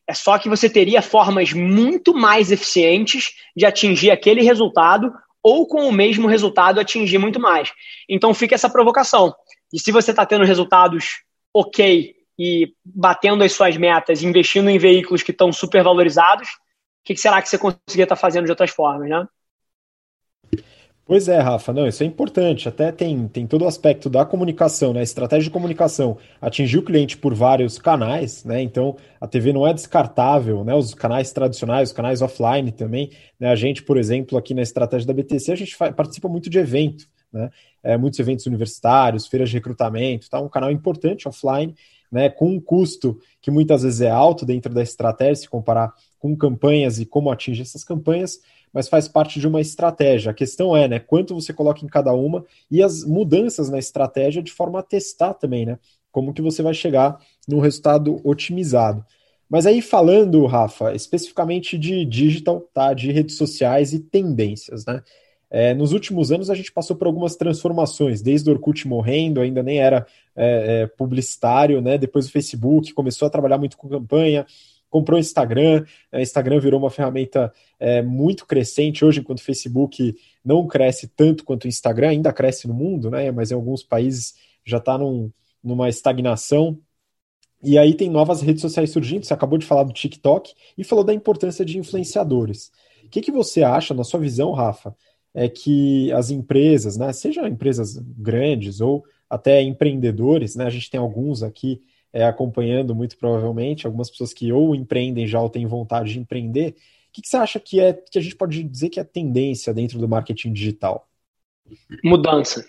[0.06, 5.88] É só que você teria formas muito mais eficientes de atingir aquele resultado ou com
[5.88, 7.72] o mesmo resultado atingir muito mais.
[8.08, 9.34] Então fica essa provocação.
[9.72, 11.22] E se você está tendo resultados
[11.54, 17.16] ok e batendo as suas metas, investindo em veículos que estão super valorizados, o que,
[17.16, 19.26] será que você conseguia estar tá fazendo de outras formas, né?
[21.12, 22.70] Pois é, Rafa, não, isso é importante.
[22.70, 25.02] Até tem, tem todo o aspecto da comunicação, né?
[25.02, 28.62] Estratégia de comunicação, atingir o cliente por vários canais, né?
[28.62, 30.74] Então a TV não é descartável, né?
[30.74, 33.10] Os canais tradicionais, os canais offline também.
[33.38, 33.50] Né?
[33.50, 37.04] A gente, por exemplo, aqui na estratégia da BTC, a gente participa muito de evento,
[37.30, 37.50] né?
[37.82, 40.40] É, muitos eventos universitários, feiras de recrutamento, tá?
[40.40, 41.74] Um canal importante offline,
[42.10, 42.30] né?
[42.30, 46.98] Com um custo que muitas vezes é alto dentro da estratégia, se comparar com campanhas
[46.98, 48.38] e como atingir essas campanhas
[48.72, 50.30] mas faz parte de uma estratégia.
[50.30, 54.42] A questão é, né, quanto você coloca em cada uma e as mudanças na estratégia
[54.42, 55.78] de forma a testar também, né,
[56.10, 59.04] como que você vai chegar num resultado otimizado.
[59.52, 62.94] Mas aí falando, Rafa, especificamente de digital, tá?
[62.94, 65.02] De redes sociais e tendências, né?
[65.50, 69.62] É, nos últimos anos a gente passou por algumas transformações, desde o Orkut morrendo, ainda
[69.62, 71.98] nem era é, é, publicitário, né?
[71.98, 74.46] Depois o Facebook começou a trabalhar muito com campanha,
[74.92, 77.50] comprou o Instagram, o é, Instagram virou uma ferramenta
[77.80, 82.68] é, muito crescente hoje, enquanto o Facebook não cresce tanto quanto o Instagram, ainda cresce
[82.68, 83.32] no mundo, né?
[83.32, 85.32] Mas em alguns países já está num,
[85.64, 86.78] numa estagnação.
[87.64, 89.24] E aí tem novas redes sociais surgindo.
[89.24, 92.70] Você acabou de falar do TikTok e falou da importância de influenciadores.
[93.04, 94.94] O que, que você acha, na sua visão, Rafa,
[95.32, 101.00] é que as empresas, né, sejam empresas grandes ou até empreendedores, né, a gente tem
[101.00, 101.80] alguns aqui
[102.12, 106.70] é, acompanhando muito provavelmente, algumas pessoas que ou empreendem já ou têm vontade de empreender.
[107.08, 109.72] O que, que você acha que é que a gente pode dizer que é tendência
[109.72, 111.08] dentro do marketing digital?
[112.04, 112.64] Mudança.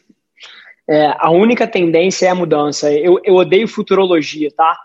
[0.89, 2.91] É, a única tendência é a mudança.
[2.91, 4.77] Eu, eu odeio futurologia, tá?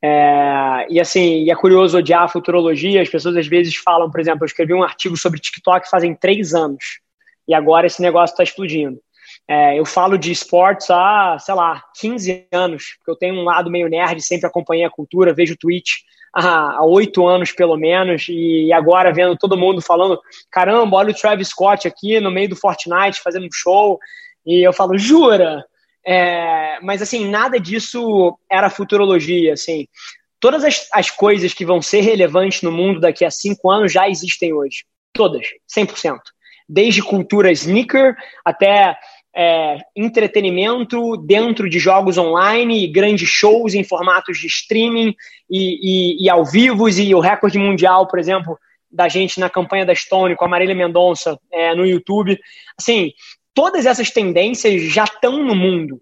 [0.00, 3.02] É, e assim, e é curioso odiar a futurologia.
[3.02, 6.54] As pessoas às vezes falam, por exemplo, eu escrevi um artigo sobre TikTok fazem três
[6.54, 7.00] anos
[7.46, 9.00] e agora esse negócio está explodindo.
[9.48, 13.70] É, eu falo de esportes há, sei lá, 15 anos, porque eu tenho um lado
[13.70, 15.96] meio nerd, sempre acompanhei a cultura, vejo Twitch
[16.32, 21.48] há oito anos pelo menos, e agora vendo todo mundo falando: caramba, olha o Travis
[21.48, 23.98] Scott aqui no meio do Fortnite fazendo um show,
[24.46, 25.64] e eu falo: jura?
[26.04, 29.86] É, mas assim, nada disso era futurologia, assim.
[30.40, 34.08] Todas as, as coisas que vão ser relevantes no mundo daqui a cinco anos já
[34.08, 34.84] existem hoje.
[35.12, 36.18] Todas, 100%
[36.72, 38.96] desde cultura sneaker até
[39.34, 45.14] é, entretenimento dentro de jogos online, grandes shows em formatos de streaming
[45.50, 48.58] e, e, e, ao vivo, e o recorde mundial, por exemplo,
[48.90, 52.38] da gente na campanha da Stone com a Marília Mendonça é, no YouTube.
[52.78, 53.12] Assim,
[53.54, 56.00] todas essas tendências já estão no mundo.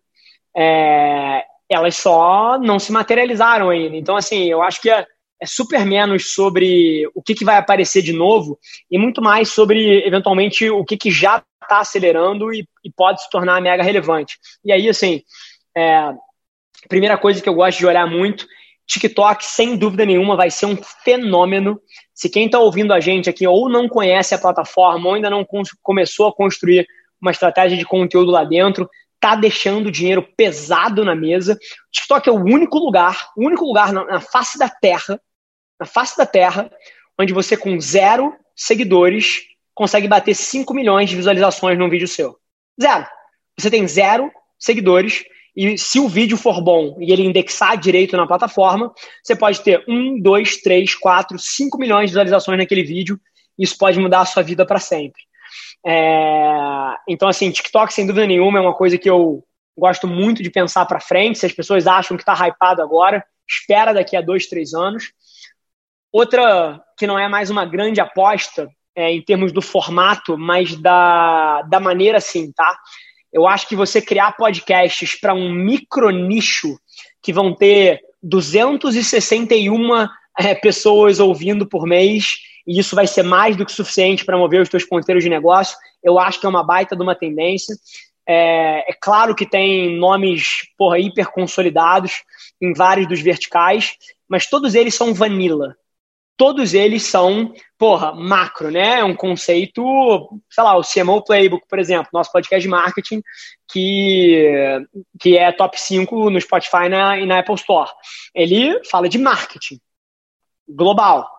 [0.56, 3.96] É, elas só não se materializaram ainda.
[3.96, 5.06] Então, assim, eu acho que é,
[5.40, 8.58] é super menos sobre o que, que vai aparecer de novo
[8.90, 13.30] e muito mais sobre, eventualmente, o que, que já está acelerando e, e, pode se
[13.30, 14.38] tornar mega relevante.
[14.64, 15.22] E aí, assim,
[15.74, 16.12] é,
[16.88, 18.46] primeira coisa que eu gosto de olhar muito,
[18.86, 21.80] TikTok, sem dúvida nenhuma, vai ser um fenômeno.
[22.12, 25.46] Se quem está ouvindo a gente aqui ou não conhece a plataforma ou ainda não
[25.80, 26.86] começou a construir
[27.20, 31.54] uma estratégia de conteúdo lá dentro, tá deixando dinheiro pesado na mesa.
[31.54, 35.20] O TikTok é o único lugar, o único lugar na, na face da Terra
[35.80, 36.70] na face da Terra,
[37.18, 39.40] onde você com zero seguidores
[39.74, 42.36] consegue bater 5 milhões de visualizações num vídeo seu.
[42.80, 43.06] Zero.
[43.58, 45.24] Você tem zero seguidores
[45.56, 49.82] e se o vídeo for bom e ele indexar direito na plataforma, você pode ter
[49.88, 53.18] 1, 2, 3, 4, 5 milhões de visualizações naquele vídeo.
[53.58, 55.22] Isso pode mudar a sua vida para sempre.
[55.86, 56.94] É...
[57.08, 59.44] Então, assim, TikTok, sem dúvida nenhuma, é uma coisa que eu
[59.76, 61.38] gosto muito de pensar para frente.
[61.38, 65.12] Se as pessoas acham que está hypado agora, espera daqui a dois, três anos.
[66.12, 71.62] Outra que não é mais uma grande aposta é, em termos do formato, mas da,
[71.62, 72.76] da maneira assim, tá?
[73.32, 76.76] Eu acho que você criar podcasts para um micro nicho
[77.22, 83.64] que vão ter 261 é, pessoas ouvindo por mês, e isso vai ser mais do
[83.64, 86.96] que suficiente para mover os teus ponteiros de negócio, eu acho que é uma baita
[86.96, 87.74] de uma tendência.
[88.26, 92.24] É, é claro que tem nomes porra, hiper consolidados
[92.60, 93.92] em vários dos verticais,
[94.28, 95.76] mas todos eles são vanilla
[96.40, 99.00] todos eles são, porra, macro, né?
[99.00, 99.82] É um conceito,
[100.48, 103.22] sei lá, o CMO Playbook, por exemplo, nosso podcast de marketing,
[103.70, 104.80] que,
[105.20, 107.90] que é top 5 no Spotify na, e na Apple Store.
[108.34, 109.78] Ele fala de marketing
[110.66, 111.30] global.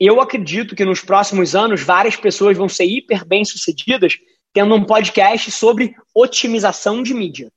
[0.00, 4.14] Eu acredito que nos próximos anos várias pessoas vão ser hiper bem sucedidas
[4.54, 7.52] tendo um podcast sobre otimização de mídia.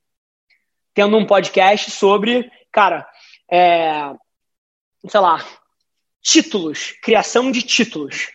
[0.92, 3.08] Tendo um podcast sobre, cara,
[3.50, 4.12] é,
[5.08, 5.42] sei lá,
[6.22, 8.30] títulos, criação de títulos.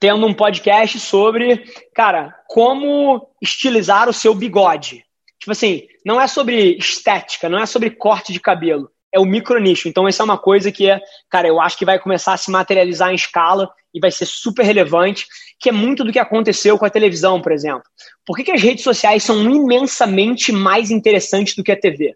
[0.00, 5.04] Tendo um podcast sobre, cara, como estilizar o seu bigode.
[5.40, 9.58] Tipo assim, não é sobre estética, não é sobre corte de cabelo, é o micro
[9.58, 9.88] nicho.
[9.88, 12.50] Então, essa é uma coisa que é, cara, eu acho que vai começar a se
[12.50, 15.26] materializar em escala e vai ser super relevante,
[15.58, 17.84] que é muito do que aconteceu com a televisão, por exemplo.
[18.24, 22.14] Por que, que as redes sociais são imensamente mais interessantes do que a TV?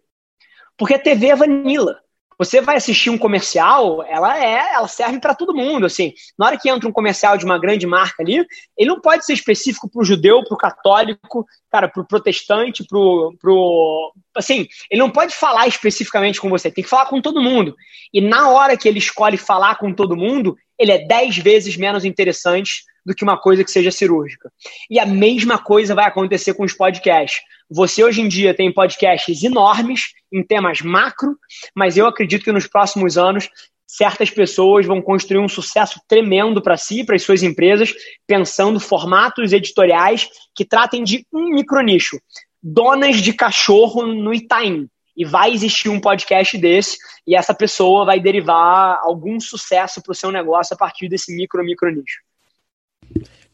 [0.77, 2.02] Porque a TV é vanilla.
[2.45, 6.13] Você vai assistir um comercial, ela é, ela serve para todo mundo, assim.
[6.37, 8.45] Na hora que entra um comercial de uma grande marca ali,
[8.77, 12.85] ele não pode ser específico para o judeu, para o católico, cara, para o protestante,
[12.85, 12.99] para
[13.41, 17.77] pro, assim, ele não pode falar especificamente com você, tem que falar com todo mundo.
[18.13, 22.05] E na hora que ele escolhe falar com todo mundo, ele é dez vezes menos
[22.05, 24.51] interessante do que uma coisa que seja cirúrgica.
[24.91, 27.41] E a mesma coisa vai acontecer com os podcasts.
[27.75, 31.39] Você hoje em dia tem podcasts enormes em temas macro,
[31.75, 33.49] mas eu acredito que nos próximos anos
[33.87, 37.95] certas pessoas vão construir um sucesso tremendo para si, para as suas empresas,
[38.27, 42.19] pensando formatos editoriais que tratem de um micronicho.
[42.63, 44.87] Donas de cachorro no Itaim.
[45.17, 50.15] E vai existir um podcast desse, e essa pessoa vai derivar algum sucesso para o
[50.15, 52.21] seu negócio a partir desse micro, micro nicho.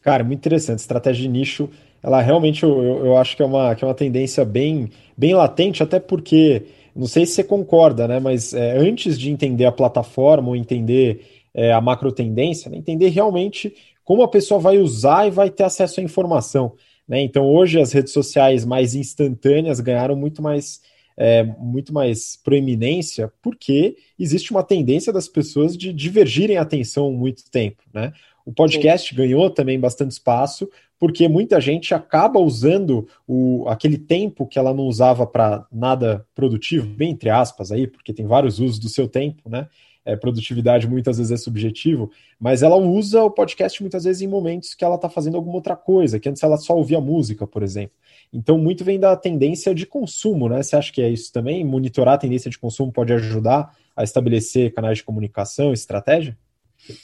[0.01, 0.79] Cara, muito interessante.
[0.79, 1.69] Estratégia de nicho,
[2.01, 5.83] ela realmente eu, eu acho que é, uma, que é uma tendência bem, bem latente,
[5.83, 6.63] até porque
[6.95, 8.19] não sei se você concorda, né?
[8.19, 11.21] Mas é, antes de entender a plataforma ou entender
[11.53, 15.63] é, a macro tendência, né, entender realmente como a pessoa vai usar e vai ter
[15.63, 16.73] acesso à informação.
[17.07, 17.21] Né?
[17.21, 20.81] Então, hoje, as redes sociais mais instantâneas ganharam muito mais,
[21.17, 27.43] é, muito mais proeminência, porque existe uma tendência das pessoas de divergirem a atenção muito
[27.51, 27.83] tempo.
[27.93, 28.11] Né?
[28.49, 29.15] O podcast Sim.
[29.15, 34.85] ganhou também bastante espaço, porque muita gente acaba usando o, aquele tempo que ela não
[34.85, 39.47] usava para nada produtivo, bem entre aspas aí, porque tem vários usos do seu tempo,
[39.47, 39.67] né?
[40.03, 42.09] É, produtividade muitas vezes é subjetivo,
[42.39, 45.75] mas ela usa o podcast muitas vezes em momentos que ela está fazendo alguma outra
[45.75, 47.95] coisa, que antes ela só ouvia música, por exemplo.
[48.33, 50.63] Então, muito vem da tendência de consumo, né?
[50.63, 51.63] Você acha que é isso também?
[51.63, 56.35] Monitorar a tendência de consumo pode ajudar a estabelecer canais de comunicação, estratégia?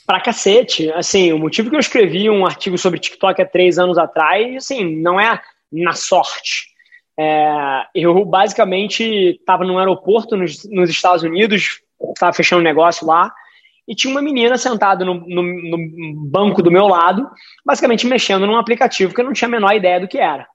[0.06, 0.90] Pra cacete.
[0.92, 4.96] Assim, o motivo que eu escrevi um artigo sobre TikTok há três anos atrás, assim,
[5.00, 6.74] não é na sorte.
[7.18, 9.02] É, eu basicamente
[9.38, 11.80] estava num aeroporto nos, nos Estados Unidos,
[12.12, 13.32] estava fechando um negócio lá,
[13.88, 17.28] e tinha uma menina sentada no, no, no, banco do meu lado,
[17.64, 20.46] basicamente mexendo num aplicativo que eu não tinha a menor ideia do que era.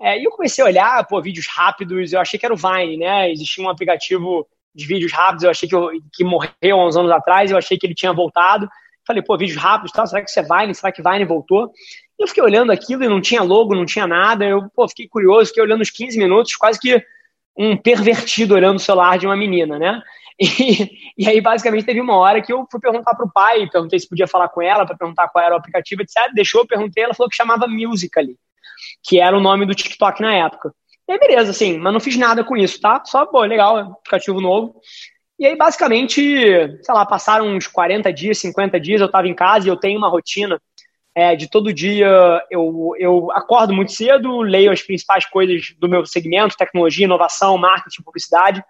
[0.00, 2.96] É, e eu comecei a olhar, pô, vídeos rápidos, eu achei que era o Vine,
[2.96, 3.30] né?
[3.30, 7.10] Existia um aplicativo de vídeos rápidos, eu achei que, eu, que morreu há uns anos
[7.10, 8.68] atrás, eu achei que ele tinha voltado.
[9.06, 10.74] Falei, pô, vídeos rápidos, será que isso é Vine?
[10.74, 11.72] Será que Vine voltou?
[12.18, 14.44] E eu fiquei olhando aquilo e não tinha logo, não tinha nada.
[14.44, 17.04] Eu, pô, fiquei curioso, fiquei olhando uns 15 minutos, quase que
[17.56, 20.02] um pervertido olhando o celular de uma menina, né?
[20.40, 24.08] E, e aí, basicamente, teve uma hora que eu fui perguntar pro pai, perguntei se
[24.08, 26.32] podia falar com ela, para perguntar qual era o aplicativo, etc.
[26.34, 28.36] Deixou, eu perguntei, ela falou que chamava Musical.ly,
[29.04, 30.74] que era o nome do TikTok na época.
[31.12, 33.02] E aí, beleza, assim, mas não fiz nada com isso, tá?
[33.04, 34.74] Só, pô, legal, aplicativo novo.
[35.38, 39.66] E aí, basicamente, sei lá, passaram uns 40 dias, 50 dias, eu estava em casa
[39.66, 40.58] e eu tenho uma rotina
[41.14, 42.08] é, de todo dia.
[42.50, 48.02] Eu, eu acordo muito cedo, leio as principais coisas do meu segmento, tecnologia, inovação, marketing,
[48.02, 48.64] publicidade,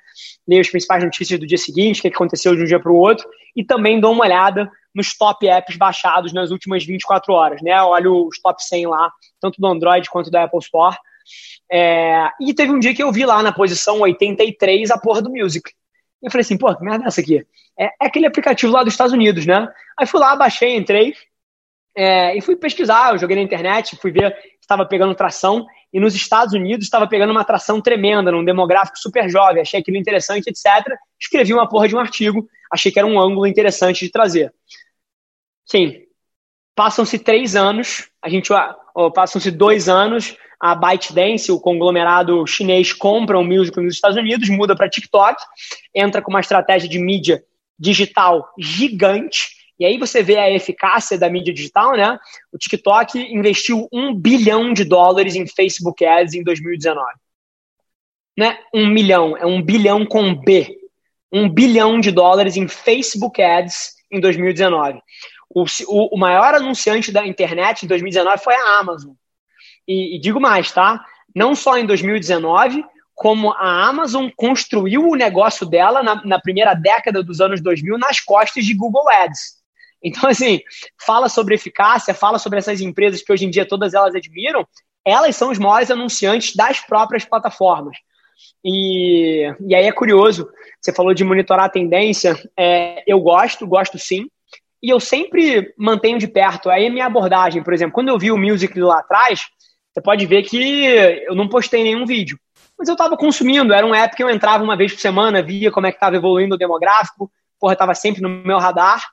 [0.45, 2.97] leio as principais notícias do dia seguinte, o que aconteceu de um dia para o
[2.97, 3.25] outro,
[3.55, 7.81] e também dou uma olhada nos top apps baixados nas últimas 24 horas, né?
[7.85, 10.97] Olho os top 100 lá, tanto do Android quanto da Apple Store.
[11.71, 15.31] É, e teve um dia que eu vi lá na posição 83 a porra do
[15.31, 15.71] Music.
[16.23, 17.45] E eu falei assim, pô, que merda é essa aqui?
[17.79, 19.69] É, é, aquele aplicativo lá dos Estados Unidos, né?
[19.99, 21.15] Aí fui lá, baixei, entrei
[21.97, 23.13] é, e fui pesquisar.
[23.13, 24.35] Eu joguei na internet, fui ver
[24.73, 25.67] estava pegando tração.
[25.93, 29.61] E nos Estados Unidos estava pegando uma tração tremenda, num demográfico super jovem.
[29.61, 30.97] Achei aquilo interessante, etc.
[31.21, 32.49] Escrevi uma porra de um artigo.
[32.73, 34.55] Achei que era um ângulo interessante de trazer.
[35.67, 36.03] Sim,
[36.75, 38.51] passam-se três anos, a gente,
[39.15, 44.77] passam-se dois anos, a ByteDance, o conglomerado chinês, compra o Music nos Estados Unidos, muda
[44.77, 45.43] para TikTok,
[45.93, 47.43] entra com uma estratégia de mídia
[47.77, 52.17] digital gigante, e aí você vê a eficácia da mídia digital, né?
[52.53, 57.05] O TikTok investiu um bilhão de dólares em Facebook Ads em 2019.
[58.37, 60.79] Não é um milhão, é um bilhão com B.
[61.33, 65.01] Um bilhão de dólares em Facebook Ads em 2019.
[65.51, 69.15] O, o, o maior anunciante da internet em 2019 foi a Amazon.
[69.87, 71.05] E, e digo mais, tá?
[71.35, 77.23] Não só em 2019, como a Amazon construiu o negócio dela na, na, primeira década
[77.23, 79.63] dos anos 2000 nas costas de Google Ads.
[80.03, 80.61] Então, assim,
[81.01, 84.67] fala sobre eficácia, fala sobre essas empresas que hoje em dia todas elas admiram,
[85.05, 87.97] elas são os maiores anunciantes das próprias plataformas.
[88.65, 90.49] E, e aí é curioso,
[90.81, 94.27] você falou de monitorar a tendência, é, eu gosto, gosto sim,
[94.83, 96.69] e eu sempre mantenho de perto.
[96.69, 99.43] Aí a minha abordagem, por exemplo, quando eu vi o Music lá atrás,
[99.93, 100.85] você pode ver que
[101.27, 102.39] eu não postei nenhum vídeo.
[102.79, 105.71] Mas eu estava consumindo, era um app que eu entrava uma vez por semana, via
[105.71, 107.31] como é que estava evoluindo o demográfico,
[107.61, 109.05] porra, estava sempre no meu radar.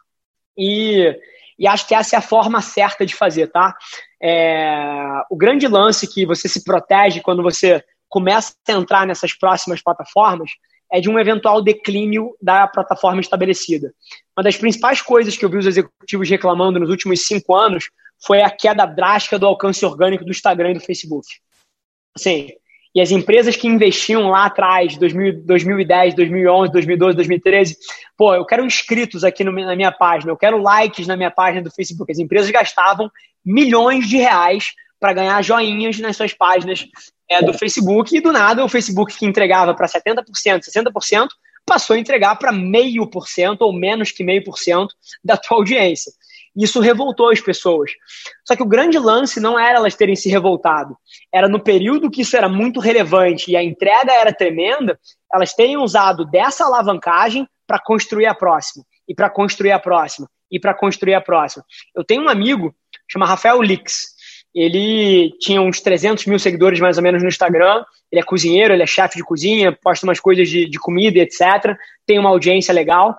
[0.58, 1.14] E,
[1.58, 3.76] e acho que essa é a forma certa de fazer, tá?
[4.22, 9.82] É, o grande lance que você se protege quando você começa a entrar nessas próximas
[9.82, 10.52] plataformas
[10.92, 13.94] é de um eventual declínio da plataforma estabelecida.
[14.36, 17.90] Uma das principais coisas que eu vi os executivos reclamando nos últimos cinco anos
[18.22, 21.28] foi a queda drástica do alcance orgânico do Instagram e do Facebook.
[22.16, 22.50] Assim,
[22.94, 27.78] e as empresas que investiam lá atrás, 2010, 2011, 2012, 2013,
[28.18, 31.62] pô, eu quero inscritos aqui no, na minha página, eu quero likes na minha página
[31.62, 32.12] do Facebook.
[32.12, 33.12] As empresas gastavam
[33.46, 36.86] milhões de reais para ganhar joinhas nas suas páginas
[37.30, 40.26] é, do Facebook e do nada o Facebook que entregava para 70%,
[40.62, 41.28] 60%,
[41.66, 45.58] passou a entregar para meio por cento ou menos que meio por cento da tua
[45.58, 46.12] audiência.
[46.56, 47.92] Isso revoltou as pessoas.
[48.46, 50.96] Só que o grande lance não era elas terem se revoltado.
[51.34, 55.00] Era no período que isso era muito relevante e a entrega era tremenda,
[55.34, 60.60] elas terem usado dessa alavancagem para construir a próxima, e para construir a próxima, e
[60.60, 61.64] para construir a próxima.
[61.96, 62.74] Eu tenho um amigo,
[63.08, 64.18] chama Rafael Lix.
[64.56, 67.86] Ele tinha uns 300 mil seguidores mais ou menos no Instagram.
[68.12, 71.78] Ele é cozinheiro, ele é chefe de cozinha, posta umas coisas de, de comida, etc.
[72.08, 73.16] Tem uma audiência legal,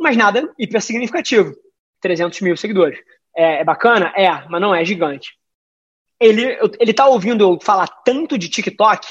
[0.00, 1.52] mas nada hiper significativo.
[2.02, 2.98] 300 mil seguidores.
[3.34, 4.12] É, é, bacana?
[4.14, 5.30] É, mas não é gigante.
[6.20, 9.06] Ele, ele tá ouvindo eu falar tanto de TikTok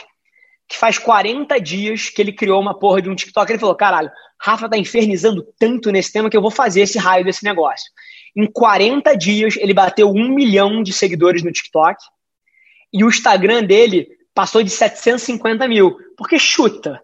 [0.67, 3.51] que faz 40 dias que ele criou uma porra de um TikTok.
[3.51, 7.25] Ele falou: caralho, Rafa tá infernizando tanto nesse tema que eu vou fazer esse raio
[7.25, 7.91] desse negócio.
[8.35, 12.01] Em 40 dias, ele bateu um milhão de seguidores no TikTok
[12.93, 15.97] e o Instagram dele passou de 750 mil.
[16.15, 17.01] Porque chuta,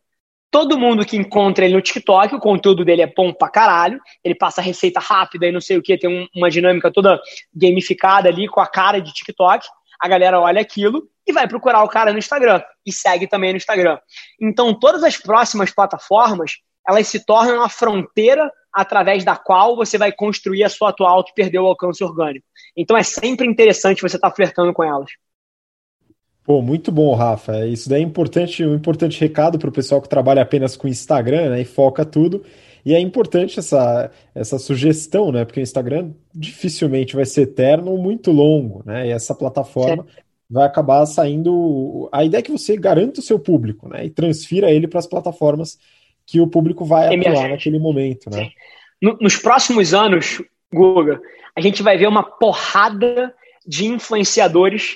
[0.50, 4.00] Todo mundo que encontra ele no TikTok, o conteúdo dele é bom pra caralho.
[4.24, 7.20] Ele passa receita rápida e não sei o que, tem um, uma dinâmica toda
[7.54, 9.68] gamificada ali com a cara de TikTok.
[10.00, 13.58] A galera olha aquilo e vai procurar o cara no Instagram e segue também no
[13.58, 14.00] Instagram.
[14.42, 16.54] Então, todas as próximas plataformas
[16.88, 21.34] elas se tornam a fronteira através da qual você vai construir a sua atual que
[21.34, 22.46] perdeu o alcance orgânico.
[22.78, 25.12] Então, é sempre interessante você estar tá flertando com elas.
[26.48, 27.68] Pô, muito bom, Rafa.
[27.68, 31.50] Isso daí é importante, um importante recado para o pessoal que trabalha apenas com Instagram
[31.50, 32.42] né, e foca tudo.
[32.86, 35.44] E é importante essa, essa sugestão, né?
[35.44, 39.08] Porque o Instagram dificilmente vai ser eterno ou muito longo, né?
[39.08, 40.06] E essa plataforma
[40.50, 42.08] vai acabar saindo.
[42.14, 44.06] A ideia é que você garanta o seu público, né?
[44.06, 45.78] E transfira ele para as plataformas
[46.26, 48.52] que o público vai atuar naquele momento, né?
[49.02, 50.42] Nos próximos anos,
[50.74, 51.20] Guga,
[51.54, 53.34] a gente vai ver uma porrada
[53.68, 54.96] de influenciadores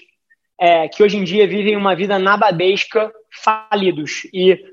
[0.62, 3.12] é, que hoje em dia vivem uma vida nababesca,
[3.44, 4.64] falidos e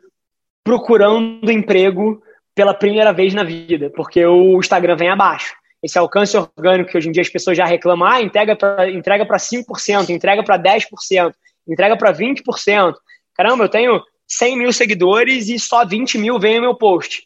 [0.62, 2.22] procurando emprego
[2.54, 5.54] pela primeira vez na vida, porque o Instagram vem abaixo.
[5.82, 9.24] Esse alcance orgânico que hoje em dia as pessoas já reclamam, ah, entrega para entrega
[9.24, 11.32] 5%, entrega para 10%,
[11.66, 12.94] entrega para 20%.
[13.34, 17.22] Caramba, eu tenho 100 mil seguidores e só 20 mil vem no meu post.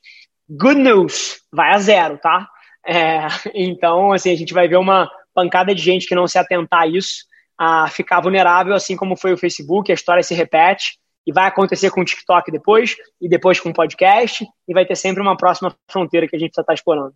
[0.49, 2.47] Good news, vai a zero, tá?
[2.87, 6.83] É, então, assim, a gente vai ver uma pancada de gente que não se atentar
[6.83, 7.32] a isso
[7.65, 11.91] a ficar vulnerável, assim como foi o Facebook, a história se repete e vai acontecer
[11.91, 15.73] com o TikTok depois, e depois com o podcast, e vai ter sempre uma próxima
[15.89, 17.15] fronteira que a gente estar explorando.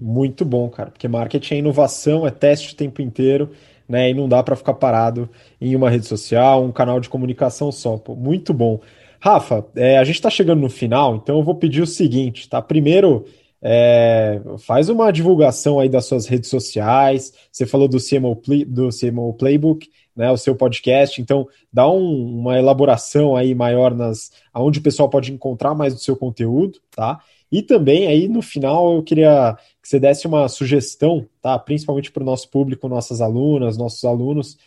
[0.00, 3.50] Muito bom, cara, porque marketing é inovação, é teste o tempo inteiro,
[3.86, 4.08] né?
[4.08, 5.28] E não dá para ficar parado
[5.60, 7.98] em uma rede social, um canal de comunicação só.
[7.98, 8.80] Pô, muito bom.
[9.20, 12.62] Rafa, é, a gente está chegando no final, então eu vou pedir o seguinte, tá?
[12.62, 13.26] Primeiro,
[13.66, 17.32] é, faz uma divulgação aí das suas redes sociais.
[17.50, 21.18] Você falou do CMO, Play, do CMO Playbook, né, o seu podcast.
[21.22, 26.00] Então, dá um, uma elaboração aí maior nas aonde o pessoal pode encontrar mais do
[26.00, 27.20] seu conteúdo, tá?
[27.50, 31.58] E também aí no final eu queria que você desse uma sugestão, tá?
[31.58, 34.58] Principalmente para o nosso público, nossas alunas, nossos alunos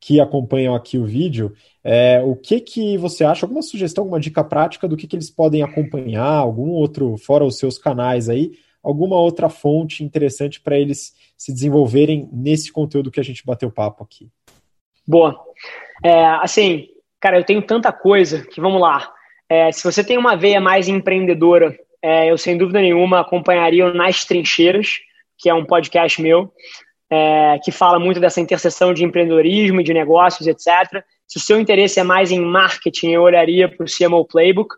[0.00, 3.44] que acompanham aqui o vídeo, é, o que que você acha?
[3.46, 6.38] Alguma sugestão, alguma dica prática do que, que eles podem acompanhar?
[6.38, 12.28] Algum outro, fora os seus canais aí, alguma outra fonte interessante para eles se desenvolverem
[12.32, 14.28] nesse conteúdo que a gente bateu papo aqui?
[15.06, 15.36] Boa.
[16.04, 16.88] É, assim,
[17.20, 19.12] cara, eu tenho tanta coisa que vamos lá.
[19.48, 23.94] É, se você tem uma veia mais empreendedora, é, eu sem dúvida nenhuma acompanharia o
[23.94, 24.98] Nas Trincheiras,
[25.38, 26.52] que é um podcast meu
[27.10, 31.04] é, que fala muito dessa interseção de empreendedorismo e de negócios, etc.
[31.26, 34.74] Se o seu interesse é mais em marketing, eu olharia para o CMO Playbook.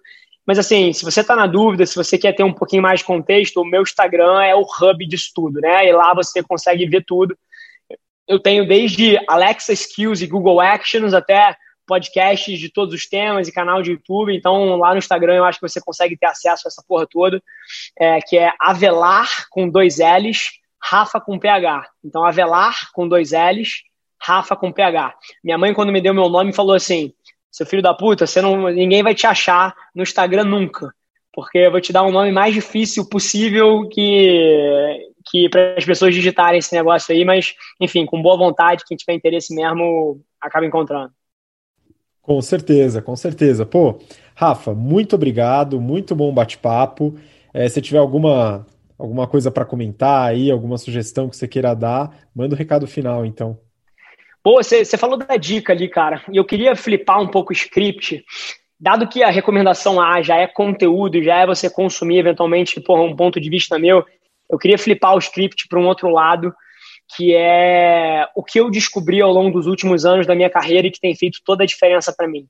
[0.46, 3.06] Mas assim, se você está na dúvida, se você quer ter um pouquinho mais de
[3.06, 5.86] contexto, o meu Instagram é o hub disso tudo, né?
[5.86, 7.36] E lá você consegue ver tudo.
[8.26, 11.54] Eu tenho desde Alexa Skills e Google Actions até
[11.86, 14.34] podcasts de todos os temas e canal de YouTube.
[14.34, 17.42] Então, lá no Instagram eu acho que você consegue ter acesso a essa porra toda,
[17.98, 20.50] é, que é Avelar com dois L's
[20.82, 21.88] Rafa com PH.
[22.04, 23.82] Então, Avelar com dois L's,
[24.20, 25.14] Rafa com PH.
[25.42, 27.12] Minha mãe, quando me deu meu nome, falou assim:
[27.50, 30.92] seu filho da puta, você não, ninguém vai te achar no Instagram nunca.
[31.32, 36.14] Porque eu vou te dar um nome mais difícil possível que, que para as pessoas
[36.14, 41.12] digitarem esse negócio aí, mas, enfim, com boa vontade, quem tiver interesse mesmo, acaba encontrando.
[42.22, 43.64] Com certeza, com certeza.
[43.64, 43.98] Pô,
[44.34, 47.14] Rafa, muito obrigado, muito bom bate-papo.
[47.54, 48.66] É, se tiver alguma
[48.98, 52.86] alguma coisa para comentar aí, alguma sugestão que você queira dar, manda o um recado
[52.86, 53.58] final, então.
[54.42, 58.24] Pô, você falou da dica ali, cara, e eu queria flipar um pouco o script.
[58.80, 63.14] Dado que a recomendação A já é conteúdo, já é você consumir eventualmente por um
[63.14, 64.04] ponto de vista meu,
[64.50, 66.54] eu queria flipar o script para um outro lado,
[67.14, 70.90] que é o que eu descobri ao longo dos últimos anos da minha carreira e
[70.90, 72.46] que tem feito toda a diferença para mim.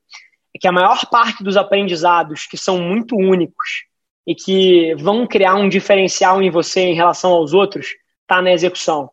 [0.55, 3.88] É que a maior parte dos aprendizados que são muito únicos
[4.29, 9.09] e que vão criar um diferencial em você em relação aos outros está na execução.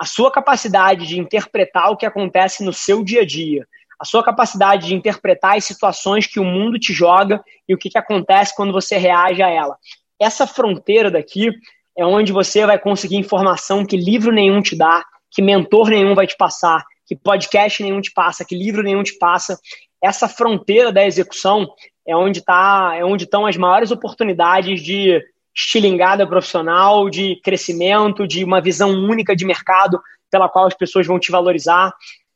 [0.00, 3.68] A sua capacidade de interpretar o que acontece no seu dia a dia,
[4.00, 7.90] a sua capacidade de interpretar as situações que o mundo te joga e o que,
[7.90, 9.76] que acontece quando você reage a ela.
[10.18, 11.50] Essa fronteira daqui
[11.96, 16.26] é onde você vai conseguir informação que livro nenhum te dá, que mentor nenhum vai
[16.26, 19.58] te passar, que podcast nenhum te passa, que livro nenhum te passa.
[20.02, 21.66] Essa fronteira da execução
[22.06, 25.22] é onde tá, é onde estão as maiores oportunidades de
[25.54, 30.00] estilingada profissional, de crescimento, de uma visão única de mercado
[30.30, 31.92] pela qual as pessoas vão te valorizar.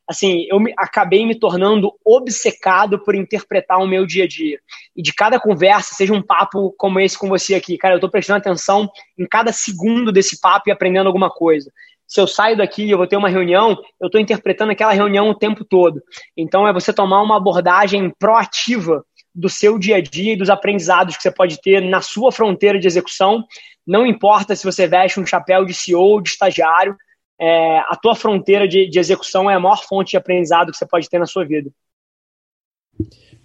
[0.08, 4.58] Assim, eu me, acabei me tornando obcecado por interpretar o meu dia a dia.
[4.96, 8.10] E de cada conversa, seja um papo como esse com você aqui, cara, eu estou
[8.10, 8.88] prestando atenção
[9.18, 11.70] em cada segundo desse papo e aprendendo alguma coisa.
[12.06, 15.28] Se eu saio daqui e eu vou ter uma reunião, eu estou interpretando aquela reunião
[15.28, 16.00] o tempo todo.
[16.34, 19.04] Então, é você tomar uma abordagem proativa
[19.34, 22.78] do seu dia a dia e dos aprendizados que você pode ter na sua fronteira
[22.78, 23.44] de execução.
[23.86, 26.96] Não importa se você veste um chapéu de CEO ou de estagiário,
[27.40, 30.86] é, a tua fronteira de, de execução é a maior fonte de aprendizado que você
[30.86, 31.70] pode ter na sua vida.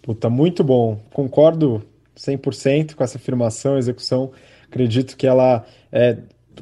[0.01, 0.99] Puta, muito bom.
[1.13, 1.83] Concordo
[2.17, 4.31] 100% com essa afirmação, execução.
[4.65, 6.17] Acredito que ela é,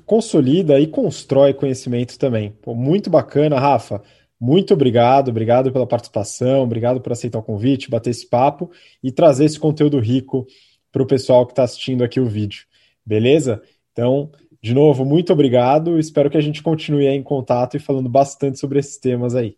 [0.06, 2.52] consolida e constrói conhecimento também.
[2.62, 4.02] Pô, muito bacana, Rafa.
[4.42, 8.72] Muito obrigado, obrigado pela participação, obrigado por aceitar o convite, bater esse papo
[9.04, 10.48] e trazer esse conteúdo rico
[10.92, 12.66] para o pessoal que está assistindo aqui o vídeo.
[13.06, 13.62] Beleza?
[13.92, 16.00] Então, de novo, muito obrigado.
[16.00, 19.56] Espero que a gente continue em contato e falando bastante sobre esses temas aí.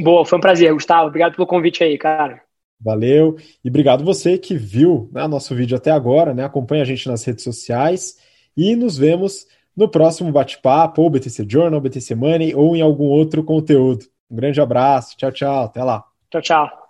[0.00, 1.06] Boa, foi um prazer, Gustavo.
[1.06, 2.42] Obrigado pelo convite aí, cara.
[2.80, 3.36] Valeu.
[3.64, 6.44] E obrigado você que viu né, nosso vídeo até agora, né?
[6.44, 8.18] Acompanha a gente nas redes sociais
[8.56, 9.46] e nos vemos
[9.76, 14.06] no próximo bate-papo, ou BTC Journal, BTC Money, ou em algum outro conteúdo.
[14.30, 16.04] Um grande abraço, tchau, tchau, até lá.
[16.30, 16.85] Tchau, tchau.